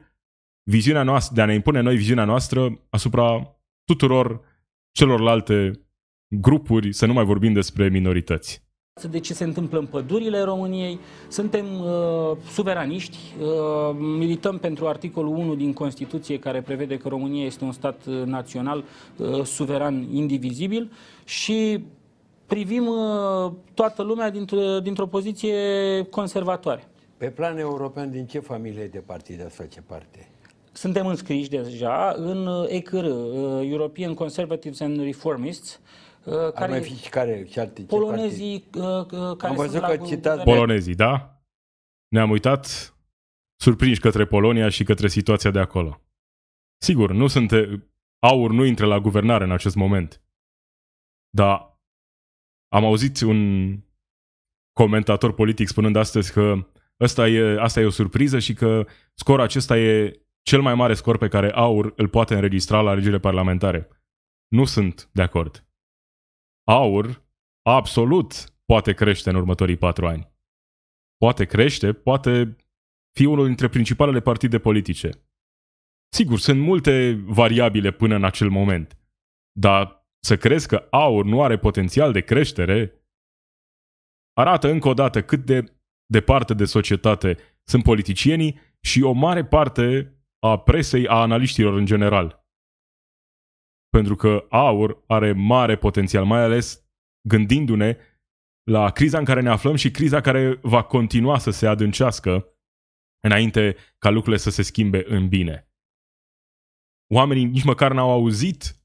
[0.63, 4.41] viziunea noastră, de a ne impune noi viziunea noastră asupra tuturor
[4.91, 5.71] celorlalte
[6.27, 8.67] grupuri, să nu mai vorbim despre minorități
[9.05, 10.99] de ce se întâmplă în pădurile României.
[11.27, 17.63] Suntem uh, suveraniști, uh, milităm pentru articolul 1 din Constituție care prevede că România este
[17.63, 18.83] un stat uh, național,
[19.17, 20.91] uh, suveran, indivizibil
[21.25, 21.83] și
[22.45, 25.55] privim uh, toată lumea dintr-o, dintr-o poziție
[26.09, 26.87] conservatoare.
[27.17, 30.27] Pe plan european, din ce familie de partide ați face parte?
[30.71, 35.79] Suntem înscriși deja în uh, ECR, uh, European Conservatives and Reformists,
[36.23, 37.43] care Ar mai fi care?
[37.43, 38.79] Ce alte, polonezii ce
[39.37, 40.43] care Am văzut că citați...
[40.43, 41.41] Polonezii, da?
[42.07, 42.95] Ne-am uitat
[43.55, 46.01] surprinși către Polonia și către situația de acolo.
[46.77, 47.51] Sigur, nu sunt...
[48.19, 50.21] Aur nu intră la guvernare în acest moment.
[51.29, 51.79] Dar
[52.67, 53.71] am auzit un
[54.73, 59.77] comentator politic spunând astăzi că asta e, asta e o surpriză și că scorul acesta
[59.77, 63.87] e cel mai mare scor pe care AUR îl poate înregistra la alegerile parlamentare.
[64.47, 65.67] Nu sunt de acord.
[66.67, 67.25] aur
[67.61, 70.35] absolut poate crește în următorii patru ani.
[71.17, 72.55] Poate crește, poate
[73.17, 75.09] fi unul dintre principalele partide politice.
[76.13, 78.97] Sigur, sunt multe variabile până în acel moment,
[79.59, 83.07] dar să crezi că aur nu are potențial de creștere
[84.33, 85.76] arată încă o dată cât de
[86.11, 92.45] departe de societate sunt politicienii și o mare parte a presei, a analiștilor în general.
[93.89, 96.89] Pentru că aur are mare potențial, mai ales
[97.27, 97.97] gândindu-ne
[98.63, 102.57] la criza în care ne aflăm și criza care va continua să se adâncească
[103.23, 105.71] înainte ca lucrurile să se schimbe în bine.
[107.13, 108.81] Oamenii nici măcar n-au auzit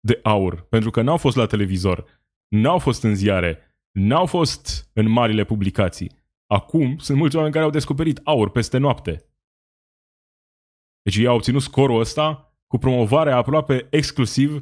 [0.00, 5.08] de aur, pentru că n-au fost la televizor, n-au fost în ziare, n-au fost în
[5.08, 6.10] marile publicații.
[6.46, 9.30] Acum sunt mulți oameni care au descoperit aur peste noapte.
[11.02, 14.60] Deci ei au obținut scorul ăsta cu promovarea aproape exclusiv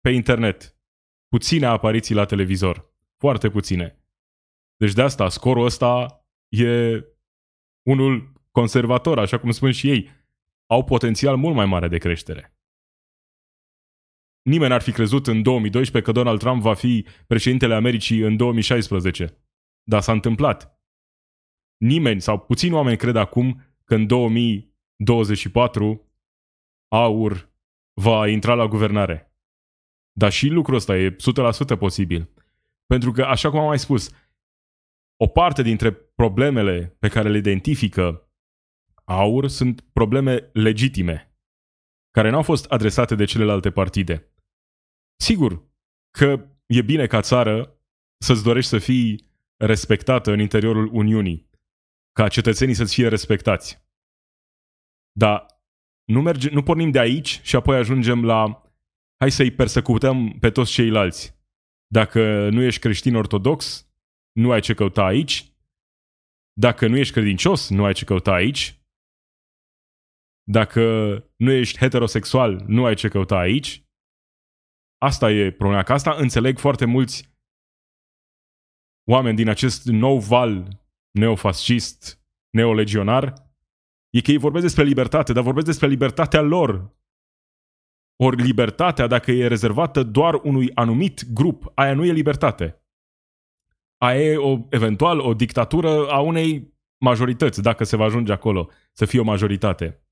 [0.00, 0.76] pe internet.
[1.28, 2.94] Puține apariții la televizor.
[3.16, 4.04] Foarte puține.
[4.76, 7.02] Deci de asta scorul ăsta e
[7.82, 10.10] unul conservator, așa cum spun și ei.
[10.66, 12.56] Au potențial mult mai mare de creștere.
[14.42, 19.44] Nimeni n-ar fi crezut în 2012 că Donald Trump va fi președintele Americii în 2016.
[19.82, 20.71] Dar s-a întâmplat.
[21.82, 26.10] Nimeni sau puțini oameni cred acum că în 2024
[26.88, 27.52] aur
[28.00, 29.36] va intra la guvernare.
[30.12, 31.14] Dar și lucrul ăsta e 100%
[31.78, 32.30] posibil.
[32.86, 34.10] Pentru că, așa cum am mai spus,
[35.16, 38.32] o parte dintre problemele pe care le identifică
[39.04, 41.36] aur sunt probleme legitime,
[42.10, 44.32] care nu au fost adresate de celelalte partide.
[45.20, 45.70] Sigur
[46.10, 47.80] că e bine ca țară
[48.18, 51.50] să-ți dorești să fii respectată în interiorul Uniunii,
[52.12, 53.80] ca cetățenii să-ți fie respectați.
[55.12, 55.46] Dar
[56.04, 58.62] nu, merge, nu pornim de aici și apoi ajungem la
[59.18, 61.40] hai să-i persecutăm pe toți ceilalți.
[61.86, 63.86] Dacă nu ești creștin ortodox,
[64.32, 65.52] nu ai ce căuta aici.
[66.52, 68.80] Dacă nu ești credincios, nu ai ce căuta aici.
[70.42, 70.82] Dacă
[71.36, 73.84] nu ești heterosexual, nu ai ce căuta aici.
[74.98, 77.30] Asta e problema, că asta înțeleg foarte mulți
[79.10, 80.81] oameni din acest nou val
[81.18, 82.20] neofascist,
[82.50, 83.50] neolegionar,
[84.10, 86.96] e că ei vorbesc despre libertate, dar vorbesc despre libertatea lor.
[88.16, 92.82] Ori libertatea, dacă e rezervată doar unui anumit grup, aia nu e libertate.
[93.96, 99.04] Aia e o, eventual o dictatură a unei majorități, dacă se va ajunge acolo să
[99.04, 100.06] fie o majoritate.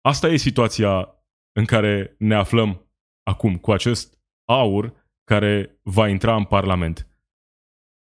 [0.00, 1.14] Asta e situația
[1.52, 2.90] în care ne aflăm
[3.22, 7.08] acum cu acest aur care va intra în Parlament.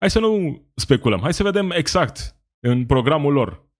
[0.03, 3.71] Hai să nu speculăm, hai să vedem exact în programul lor.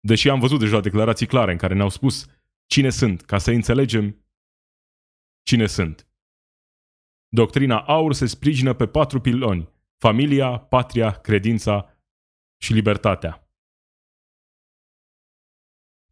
[0.00, 2.26] Deși am văzut deja declarații clare în care ne-au spus
[2.66, 4.26] cine sunt, ca să înțelegem
[5.42, 6.08] cine sunt.
[7.28, 9.68] Doctrina aur se sprijină pe patru piloni.
[9.98, 11.98] Familia, patria, credința
[12.62, 13.50] și libertatea.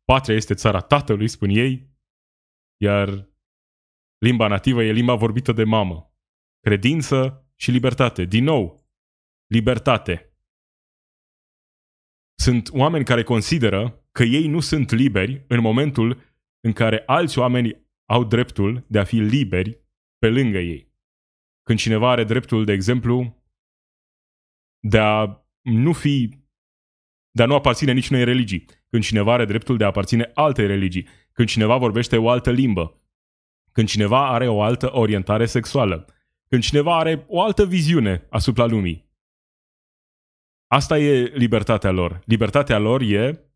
[0.04, 1.90] Patria este țara tatălui, spun ei,
[2.76, 3.28] iar
[4.18, 6.14] limba nativă e limba vorbită de mamă.
[6.60, 8.24] Credință și libertate.
[8.24, 8.79] Din nou,
[9.50, 10.34] libertate.
[12.34, 16.20] Sunt oameni care consideră că ei nu sunt liberi în momentul
[16.60, 19.80] în care alți oameni au dreptul de a fi liberi
[20.18, 20.92] pe lângă ei.
[21.62, 23.44] Când cineva are dreptul, de exemplu,
[24.78, 26.38] de a nu fi
[27.30, 28.64] de a nu aparține niciunei religii.
[28.88, 33.00] Când cineva are dreptul de a aparține altei religii când cineva vorbește o altă limbă,
[33.72, 36.06] când cineva are o altă orientare sexuală,
[36.48, 39.09] când cineva are o altă viziune asupra lumii.
[40.72, 42.22] Asta e libertatea lor.
[42.26, 43.50] Libertatea lor e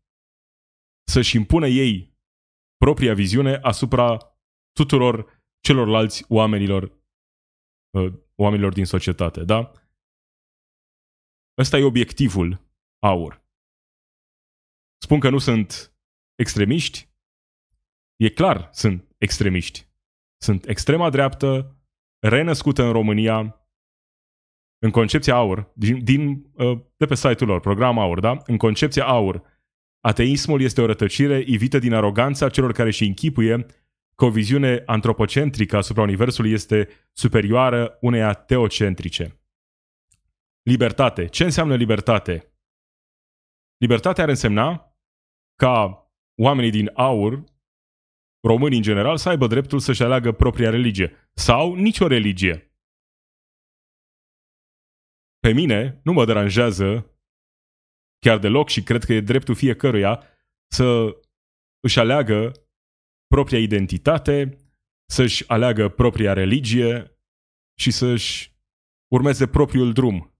[1.07, 2.17] să-și impună ei
[2.77, 4.17] propria viziune asupra
[4.71, 6.83] tuturor celorlalți oamenilor,
[7.97, 9.71] uh, oamenilor din societate, da?
[11.57, 12.49] Ăsta e obiectivul
[12.99, 13.43] aur.
[14.97, 15.95] Spun că nu sunt
[16.35, 17.15] extremiști,
[18.15, 19.87] E clar, sunt extremiști.
[20.41, 21.75] Sunt extrema dreaptă,
[22.19, 23.64] renăscută în România,
[24.85, 28.37] în concepția aur, din, din, uh, de pe site-ul lor, program aur, da?
[28.45, 29.41] În concepția aur,
[29.99, 33.65] ateismul este o rătăcire ivită din aroganța celor care și închipuie
[34.15, 39.39] că o viziune antropocentrică asupra Universului este superioară uneia teocentrice.
[40.61, 41.25] Libertate.
[41.25, 42.53] Ce înseamnă libertate?
[43.77, 44.97] Libertatea ar însemna
[45.55, 46.07] ca
[46.41, 47.43] oamenii din aur
[48.47, 52.74] românii în general să aibă dreptul să-și aleagă propria religie sau nicio religie.
[55.45, 57.11] Pe mine nu mă deranjează
[58.19, 60.23] chiar deloc și cred că e dreptul fiecăruia
[60.67, 61.17] să
[61.79, 62.51] își aleagă
[63.27, 64.57] propria identitate,
[65.09, 67.19] să-și aleagă propria religie
[67.79, 68.55] și să-și
[69.07, 70.35] urmeze propriul drum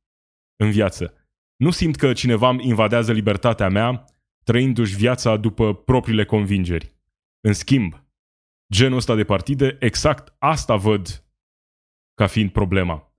[0.56, 1.14] în viață.
[1.56, 4.06] Nu simt că cineva îmi invadează libertatea mea
[4.44, 6.96] trăindu-și viața după propriile convingeri.
[7.40, 7.94] În schimb,
[8.74, 11.26] genul ăsta de partide, exact asta văd
[12.14, 13.15] ca fiind problema.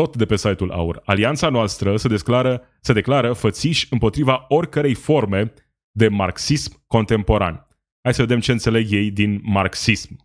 [0.00, 1.02] Tot de pe site-ul AUR.
[1.04, 5.52] Alianța noastră se declară, se declară fățiș împotriva oricărei forme
[5.90, 7.66] de marxism contemporan.
[8.02, 10.16] Hai să vedem ce înțeleg ei din marxism.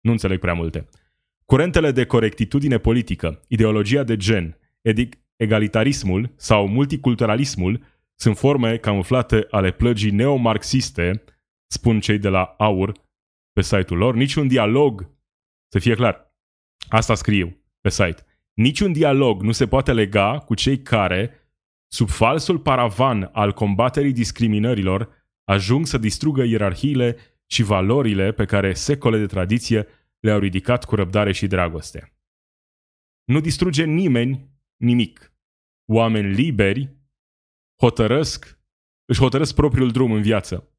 [0.00, 0.88] Nu înțeleg prea multe.
[1.44, 4.58] Curentele de corectitudine politică, ideologia de gen,
[5.36, 11.24] egalitarismul sau multiculturalismul sunt forme camuflate ale plăgii neomarxiste,
[11.66, 12.92] spun cei de la AUR
[13.52, 14.14] pe site-ul lor.
[14.14, 15.10] Niciun dialog,
[15.72, 16.34] să fie clar,
[16.88, 18.24] asta scriu pe site,
[18.56, 21.50] niciun dialog nu se poate lega cu cei care,
[21.92, 29.18] sub falsul paravan al combaterii discriminărilor, ajung să distrugă ierarhiile și valorile pe care secole
[29.18, 29.86] de tradiție
[30.20, 32.16] le-au ridicat cu răbdare și dragoste.
[33.24, 35.32] Nu distruge nimeni nimic.
[35.92, 36.96] Oameni liberi
[37.82, 38.60] hotărăsc,
[39.04, 40.70] își hotărăsc propriul drum în viață.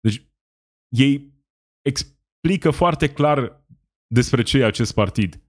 [0.00, 0.22] Deci,
[0.96, 1.32] ei
[1.82, 3.64] explică foarte clar
[4.06, 5.43] despre ce e acest partid.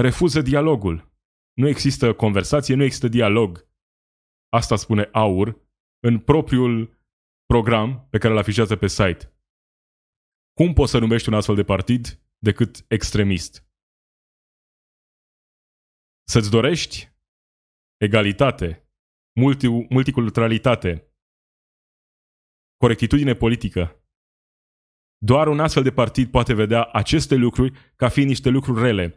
[0.00, 1.12] Refuză dialogul.
[1.52, 3.68] Nu există conversație, nu există dialog.
[4.48, 5.46] Asta spune Aur
[6.06, 6.98] în propriul
[7.46, 9.34] program pe care îl afișează pe site.
[10.52, 13.68] Cum poți să numești un astfel de partid decât extremist?
[16.28, 17.12] Să-ți dorești
[17.96, 18.90] egalitate,
[19.40, 21.14] multi, multiculturalitate,
[22.76, 24.04] corectitudine politică.
[25.18, 29.14] Doar un astfel de partid poate vedea aceste lucruri ca fiind niște lucruri rele.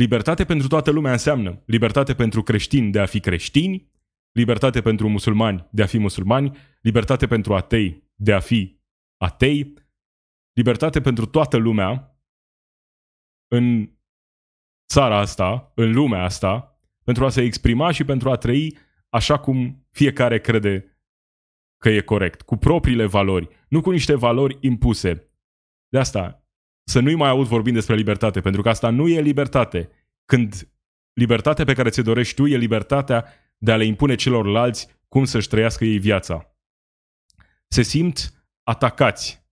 [0.00, 3.90] Libertate pentru toată lumea înseamnă libertate pentru creștini de a fi creștini,
[4.32, 8.80] libertate pentru musulmani de a fi musulmani, libertate pentru atei de a fi
[9.16, 9.74] atei,
[10.52, 12.20] libertate pentru toată lumea
[13.48, 13.90] în
[14.92, 18.78] țara asta, în lumea asta, pentru a se exprima și pentru a trăi
[19.08, 21.00] așa cum fiecare crede
[21.78, 25.32] că e corect, cu propriile valori, nu cu niște valori impuse.
[25.88, 26.39] De asta,
[26.90, 29.90] să nu-i mai aud vorbind despre libertate, pentru că asta nu e libertate.
[30.24, 30.68] Când
[31.12, 33.24] libertatea pe care ți-o dorești tu e libertatea
[33.58, 36.56] de a le impune celorlalți cum să-și trăiască ei viața.
[37.68, 39.48] Se simt atacați.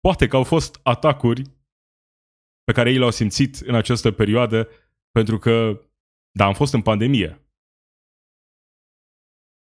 [0.00, 1.42] Poate că au fost atacuri
[2.64, 4.68] pe care ei le-au simțit în această perioadă
[5.10, 5.80] pentru că,
[6.30, 7.42] da, am fost în pandemie.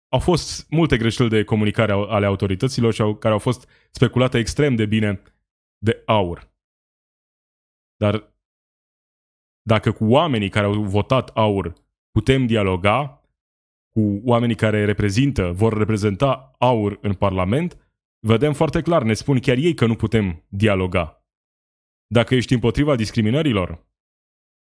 [0.07, 4.75] Au fost multe greșeli de comunicare ale autorităților și au, care au fost speculate extrem
[4.75, 5.34] de bine
[5.85, 6.53] de aur.
[7.95, 8.33] Dar
[9.61, 11.73] dacă cu oamenii care au votat aur
[12.11, 13.21] putem dialoga,
[13.89, 17.69] cu oamenii care reprezintă, vor reprezenta aur în Parlament,
[18.19, 21.25] vedem foarte clar, ne spun chiar ei că nu putem dialoga.
[22.07, 23.87] Dacă ești împotriva discriminărilor,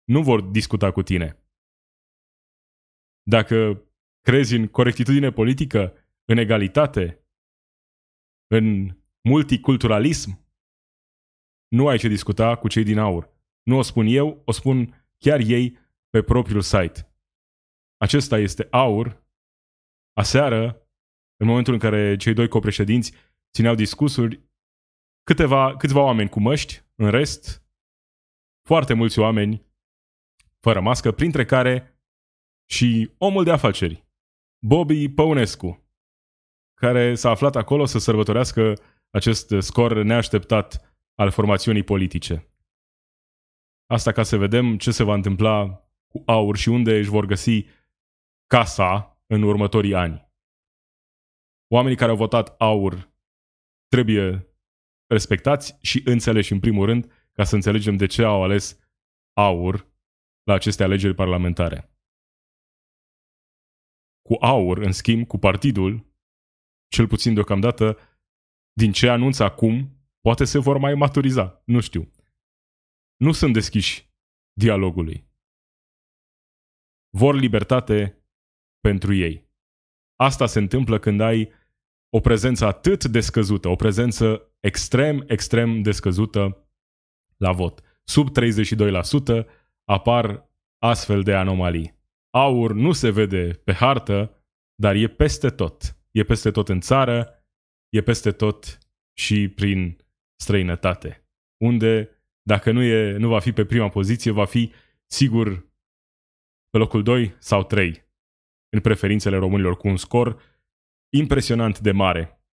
[0.05, 1.45] nu vor discuta cu tine.
[3.23, 3.85] Dacă
[4.21, 5.95] crezi în corectitudine politică,
[6.25, 7.25] în egalitate,
[8.47, 8.97] în
[9.29, 10.49] multiculturalism,
[11.71, 13.31] nu ai ce discuta cu cei din aur.
[13.62, 15.79] Nu o spun eu, o spun chiar ei
[16.11, 17.14] pe propriul site.
[17.97, 19.25] Acesta este aur.
[20.12, 20.89] Aseară,
[21.37, 23.12] în momentul în care cei doi copreședinți
[23.53, 24.41] țineau discursuri,
[25.23, 27.64] câteva, câțiva oameni cu măști, în rest,
[28.66, 29.66] foarte mulți oameni
[30.61, 32.01] fără mască, printre care
[32.71, 34.07] și omul de afaceri,
[34.66, 35.85] Bobby Păunescu,
[36.75, 38.75] care s-a aflat acolo să sărbătorească
[39.11, 40.89] acest scor neașteptat
[41.21, 42.35] al formațiunii politice.
[43.87, 47.64] Asta ca să vedem ce se va întâmpla cu aur și unde își vor găsi
[48.47, 50.33] casa în următorii ani.
[51.73, 53.12] Oamenii care au votat aur
[53.89, 54.55] trebuie
[55.07, 58.79] respectați și înțeleși în primul rând ca să înțelegem de ce au ales
[59.33, 59.93] aur
[60.43, 61.91] la aceste alegeri parlamentare.
[64.23, 66.14] Cu aur, în schimb, cu partidul,
[66.89, 67.99] cel puțin deocamdată,
[68.73, 72.12] din ce anunță acum, poate se vor mai maturiza, nu știu.
[73.16, 74.12] Nu sunt deschiși
[74.53, 75.29] dialogului.
[77.16, 78.25] Vor libertate
[78.81, 79.49] pentru ei.
[80.16, 81.53] Asta se întâmplă când ai
[82.11, 86.68] o prezență atât de scăzută, o prezență extrem, extrem de scăzută
[87.37, 87.81] la vot.
[88.05, 88.29] Sub
[89.43, 89.47] 32%
[89.85, 91.99] apar astfel de anomalii.
[92.31, 94.45] Aur nu se vede pe hartă,
[94.75, 95.97] dar e peste tot.
[96.11, 97.45] E peste tot în țară,
[97.89, 98.79] e peste tot
[99.12, 100.05] și prin
[100.41, 101.28] străinătate.
[101.57, 102.09] Unde,
[102.43, 104.72] dacă nu, e, nu va fi pe prima poziție, va fi
[105.07, 105.68] sigur
[106.70, 108.09] pe locul 2 sau 3
[108.68, 110.43] în preferințele românilor cu un scor
[111.12, 112.45] impresionant de mare.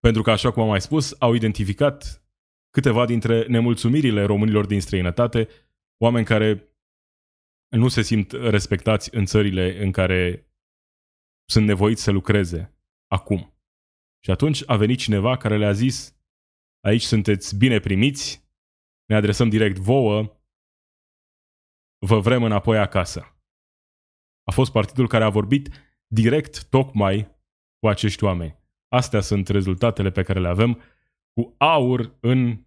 [0.00, 2.24] Pentru că, așa cum am mai spus, au identificat
[2.70, 5.48] câteva dintre nemulțumirile românilor din străinătate,
[5.96, 6.74] oameni care
[7.68, 10.50] nu se simt respectați în țările în care
[11.48, 12.74] sunt nevoiți să lucreze
[13.06, 13.54] acum.
[14.24, 16.19] Și atunci a venit cineva care le-a zis
[16.80, 18.48] aici sunteți bine primiți,
[19.04, 20.40] ne adresăm direct vouă,
[22.06, 23.20] vă vrem înapoi acasă.
[24.44, 25.68] A fost partidul care a vorbit
[26.06, 27.36] direct tocmai
[27.78, 28.58] cu acești oameni.
[28.88, 30.74] Astea sunt rezultatele pe care le avem
[31.32, 32.66] cu aur în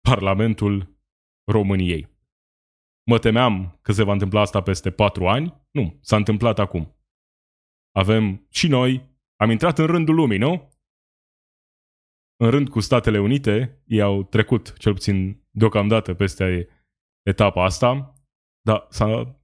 [0.00, 0.98] Parlamentul
[1.52, 2.08] României.
[3.10, 5.68] Mă temeam că se va întâmpla asta peste patru ani.
[5.70, 6.96] Nu, s-a întâmplat acum.
[7.90, 10.69] Avem și noi, am intrat în rândul lumii, nu?
[12.42, 16.68] În rând cu Statele Unite, ei au trecut, cel puțin deocamdată, peste
[17.22, 18.14] etapa asta,
[18.60, 19.40] dar s-a,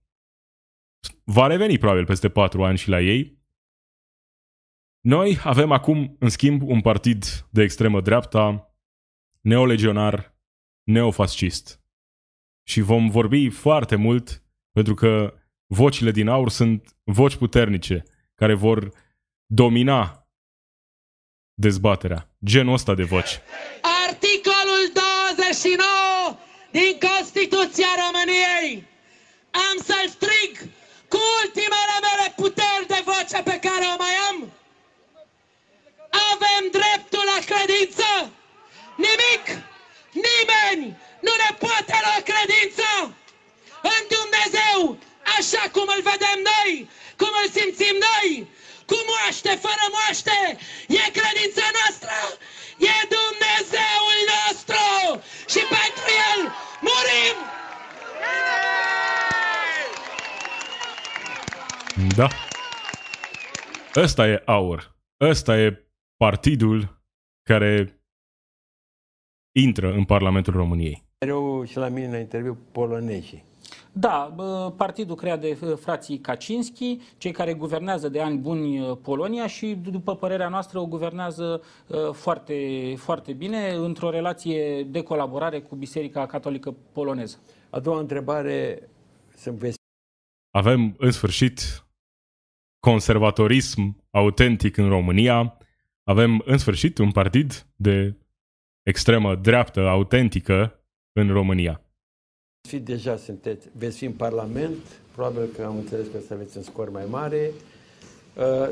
[1.25, 3.45] va reveni probabil peste patru ani și la ei.
[5.01, 8.75] Noi avem acum, în schimb, un partid de extremă dreapta,
[9.41, 10.39] neolegionar,
[10.83, 11.85] neofascist.
[12.69, 15.35] Și vom vorbi foarte mult, pentru că
[15.67, 18.03] vocile din aur sunt voci puternice,
[18.35, 18.93] care vor
[19.47, 20.29] domina
[21.59, 22.36] dezbaterea.
[22.53, 23.35] Genul ăsta de voci.
[24.07, 26.39] Articolul 29
[26.79, 28.73] din Constituția României.
[29.67, 30.53] Am să-l strig
[31.13, 34.39] cu ultimele mele puteri de voce pe care o mai am.
[36.33, 38.09] Avem dreptul la credință.
[39.07, 39.45] Nimic,
[40.27, 40.83] nimeni
[41.27, 42.89] nu ne poate lua credință
[43.95, 44.79] în Dumnezeu
[45.39, 46.71] așa cum îl vedem noi,
[47.21, 48.29] cum îl simțim noi,
[48.91, 50.39] cu moaște, fără moaște,
[51.01, 52.17] e credința noastră,
[52.91, 54.85] e Dumnezeul nostru
[55.53, 56.41] și pentru El
[56.87, 57.37] murim!
[62.17, 62.29] Da.
[63.97, 64.97] Ăsta e aur.
[65.21, 67.01] Ăsta e partidul
[67.43, 68.01] care
[69.53, 71.05] intră în Parlamentul României.
[71.21, 73.45] Mereu și la mine la interviu polonezii.
[73.99, 78.97] Da, bă, partidul creat de uh, frații Kaczynski, cei care guvernează de ani buni uh,
[79.03, 85.61] Polonia și, după părerea noastră, o guvernează uh, foarte, foarte bine într-o relație de colaborare
[85.61, 87.39] cu Biserica Catolică Poloneză.
[87.71, 88.89] A doua întrebare,
[89.37, 89.77] sunt veți
[90.51, 91.87] Avem, în sfârșit,
[92.81, 95.59] conservatorism autentic în România.
[96.05, 98.17] Avem, în sfârșit, un partid de
[98.83, 100.81] extremă dreaptă autentică
[101.13, 101.86] în România.
[102.69, 104.77] Fi deja, sunteți, veți fi în Parlament,
[105.15, 107.51] probabil că am înțeles că o să aveți un scor mai mare.
[108.37, 108.69] Uh,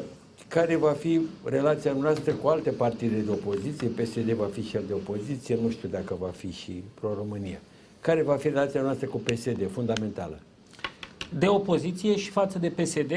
[0.48, 3.88] Care va fi relația noastră cu alte partide de opoziție?
[3.88, 7.60] PSD va fi și el de opoziție, nu știu dacă va fi și Pro-România.
[8.00, 10.40] Care va fi relația noastră cu PSD, fundamentală?
[11.38, 13.12] de opoziție și față de PSD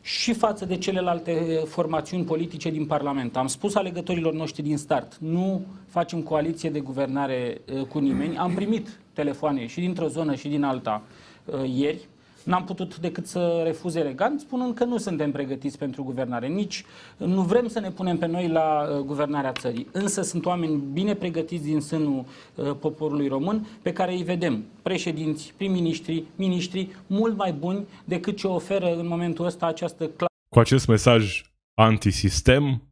[0.00, 3.36] și față de celelalte formațiuni politice din Parlament.
[3.36, 8.36] Am spus alegătorilor noștri din start, nu facem coaliție de guvernare uh, cu nimeni.
[8.36, 11.02] Am primit telefoane și dintr-o zonă și din alta
[11.44, 12.08] uh, ieri.
[12.44, 16.46] N-am putut decât să refuz elegant, spunând că nu suntem pregătiți pentru guvernare.
[16.46, 16.84] Nici
[17.16, 19.88] nu vrem să ne punem pe noi la uh, guvernarea țării.
[19.92, 25.52] Însă sunt oameni bine pregătiți din sânul uh, poporului român, pe care îi vedem președinți,
[25.56, 30.86] prim-ministri, ministri, mult mai buni decât ce oferă în momentul ăsta această clasă Cu acest
[30.86, 31.42] mesaj
[31.74, 32.82] antisistem,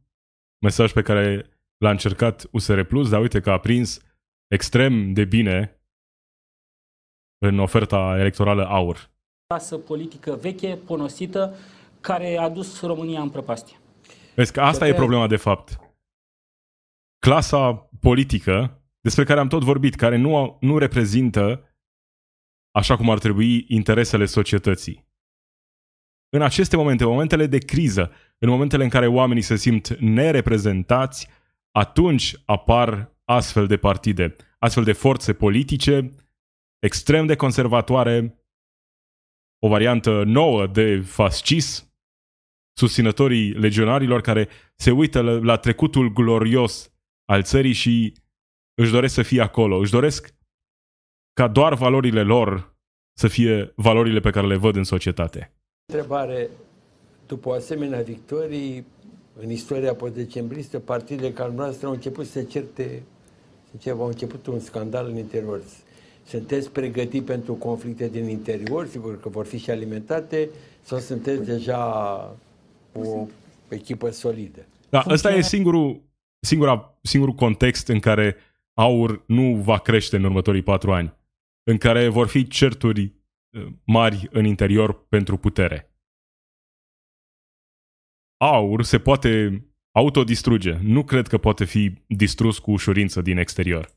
[0.59, 3.99] mesaj pe care l-a încercat USR Plus, dar uite că a prins
[4.47, 5.76] extrem de bine
[7.37, 9.09] în oferta electorală aur.
[9.47, 11.55] clasă politică veche, ponosită,
[12.01, 13.77] care a dus România în prăpastie.
[14.35, 15.79] Vezi că asta Și e pe- problema de fapt.
[17.19, 21.61] Clasa politică, despre care am tot vorbit, care nu, nu reprezintă
[22.71, 25.05] așa cum ar trebui interesele societății.
[26.29, 31.27] În aceste momente, în momentele de criză, în momentele în care oamenii se simt nereprezentați,
[31.71, 36.11] atunci apar astfel de partide, astfel de forțe politice
[36.87, 38.41] extrem de conservatoare,
[39.59, 41.83] o variantă nouă de fascism,
[42.77, 46.91] susținătorii legionarilor care se uită la, la trecutul glorios
[47.25, 48.13] al țării și
[48.81, 50.35] își doresc să fie acolo, își doresc
[51.33, 52.75] ca doar valorile lor
[53.19, 55.51] să fie valorile pe care le văd în societate.
[55.91, 56.49] Întrebare,
[57.27, 58.85] după o asemenea victorii,
[59.39, 63.03] în istoria postdecembristă, partidele ca al noastră au început să se certe,
[63.71, 65.61] să ceva, au început un scandal în interior.
[66.27, 70.49] Sunteți pregătiți pentru conflicte din interior, sigur că vor fi și alimentate,
[70.81, 71.81] sau sunteți deja
[72.93, 73.27] o
[73.69, 74.65] echipă solidă?
[74.89, 76.01] Da, ăsta e singurul,
[76.39, 78.35] singura, singurul context în care
[78.73, 81.13] aur nu va crește în următorii patru ani,
[81.63, 83.01] în care vor fi certuri
[83.49, 85.91] eh, mari în interior pentru putere.
[88.37, 89.61] Aur se poate
[89.91, 90.77] autodistruge.
[90.81, 93.89] Nu cred că poate fi distrus cu ușurință din exterior.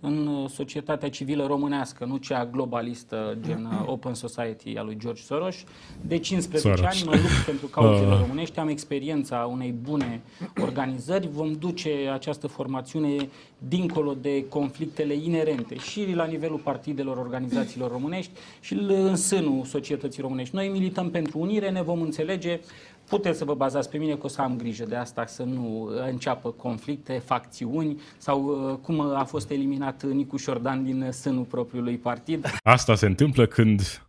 [0.00, 5.22] În uh, societatea civilă românească, nu cea globalistă, gen uh, Open Society a lui George
[5.22, 5.56] Soros.
[6.00, 6.84] De 15 Soros.
[6.94, 8.18] ani mă lupt pentru cauzele Ah.
[8.26, 10.20] românești, am experiența unei bune
[10.62, 13.28] organizări, vom duce această formațiune
[13.68, 18.30] dincolo de conflictele inerente și la nivelul partidelor, organizațiilor românești
[18.60, 20.54] și l- în sânul societății românești.
[20.54, 22.60] Noi milităm pentru unire, ne vom înțelege,
[23.08, 25.82] Puteți să vă bazați pe mine că o să am grijă de asta, să nu
[25.84, 32.46] înceapă conflicte, facțiuni sau uh, cum a fost eliminat Nicu Șordan din sânul propriului partid.
[32.62, 34.08] Asta se întâmplă când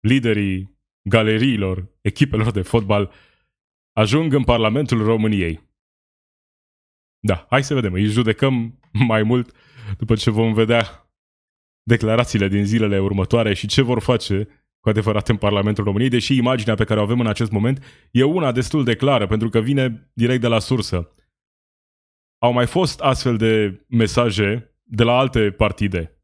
[0.00, 0.78] liderii
[1.08, 3.12] galeriilor, echipelor de fotbal
[3.92, 5.64] ajung în Parlamentul României.
[7.18, 8.78] Da, hai să vedem, îi judecăm
[9.08, 9.56] mai mult
[9.98, 11.10] după ce vom vedea
[11.82, 14.48] declarațiile din zilele următoare și ce vor face
[14.86, 18.22] cu adevărat în Parlamentul României, deși imaginea pe care o avem în acest moment e
[18.22, 21.14] una destul de clară, pentru că vine direct de la sursă.
[22.38, 26.22] Au mai fost astfel de mesaje de la alte partide.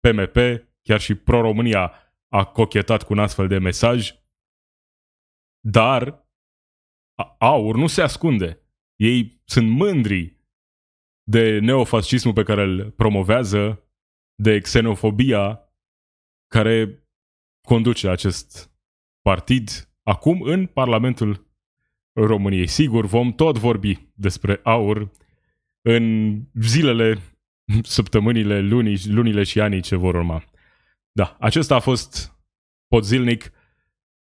[0.00, 0.36] PMP,
[0.82, 1.92] chiar și Pro-România
[2.28, 4.12] a cochetat cu un astfel de mesaj,
[5.60, 6.28] dar
[7.14, 8.60] a- AUR nu se ascunde.
[8.96, 10.40] Ei sunt mândri
[11.22, 13.88] de neofascismul pe care îl promovează,
[14.34, 15.72] de xenofobia
[16.46, 17.03] care
[17.64, 18.72] conduce acest
[19.22, 21.46] partid acum în Parlamentul
[22.12, 22.66] României.
[22.66, 25.10] Sigur, vom tot vorbi despre AUR
[25.88, 27.18] în zilele,
[27.82, 30.44] săptămânile, lunii, lunile și anii ce vor urma.
[31.12, 32.34] Da, acesta a fost
[32.88, 33.50] Pod Zilnic.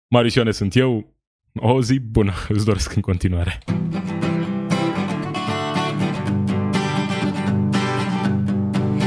[0.08, 1.16] Marisioane sunt eu.
[1.54, 3.60] O zi bună îți doresc în continuare.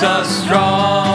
[0.00, 1.11] us strong.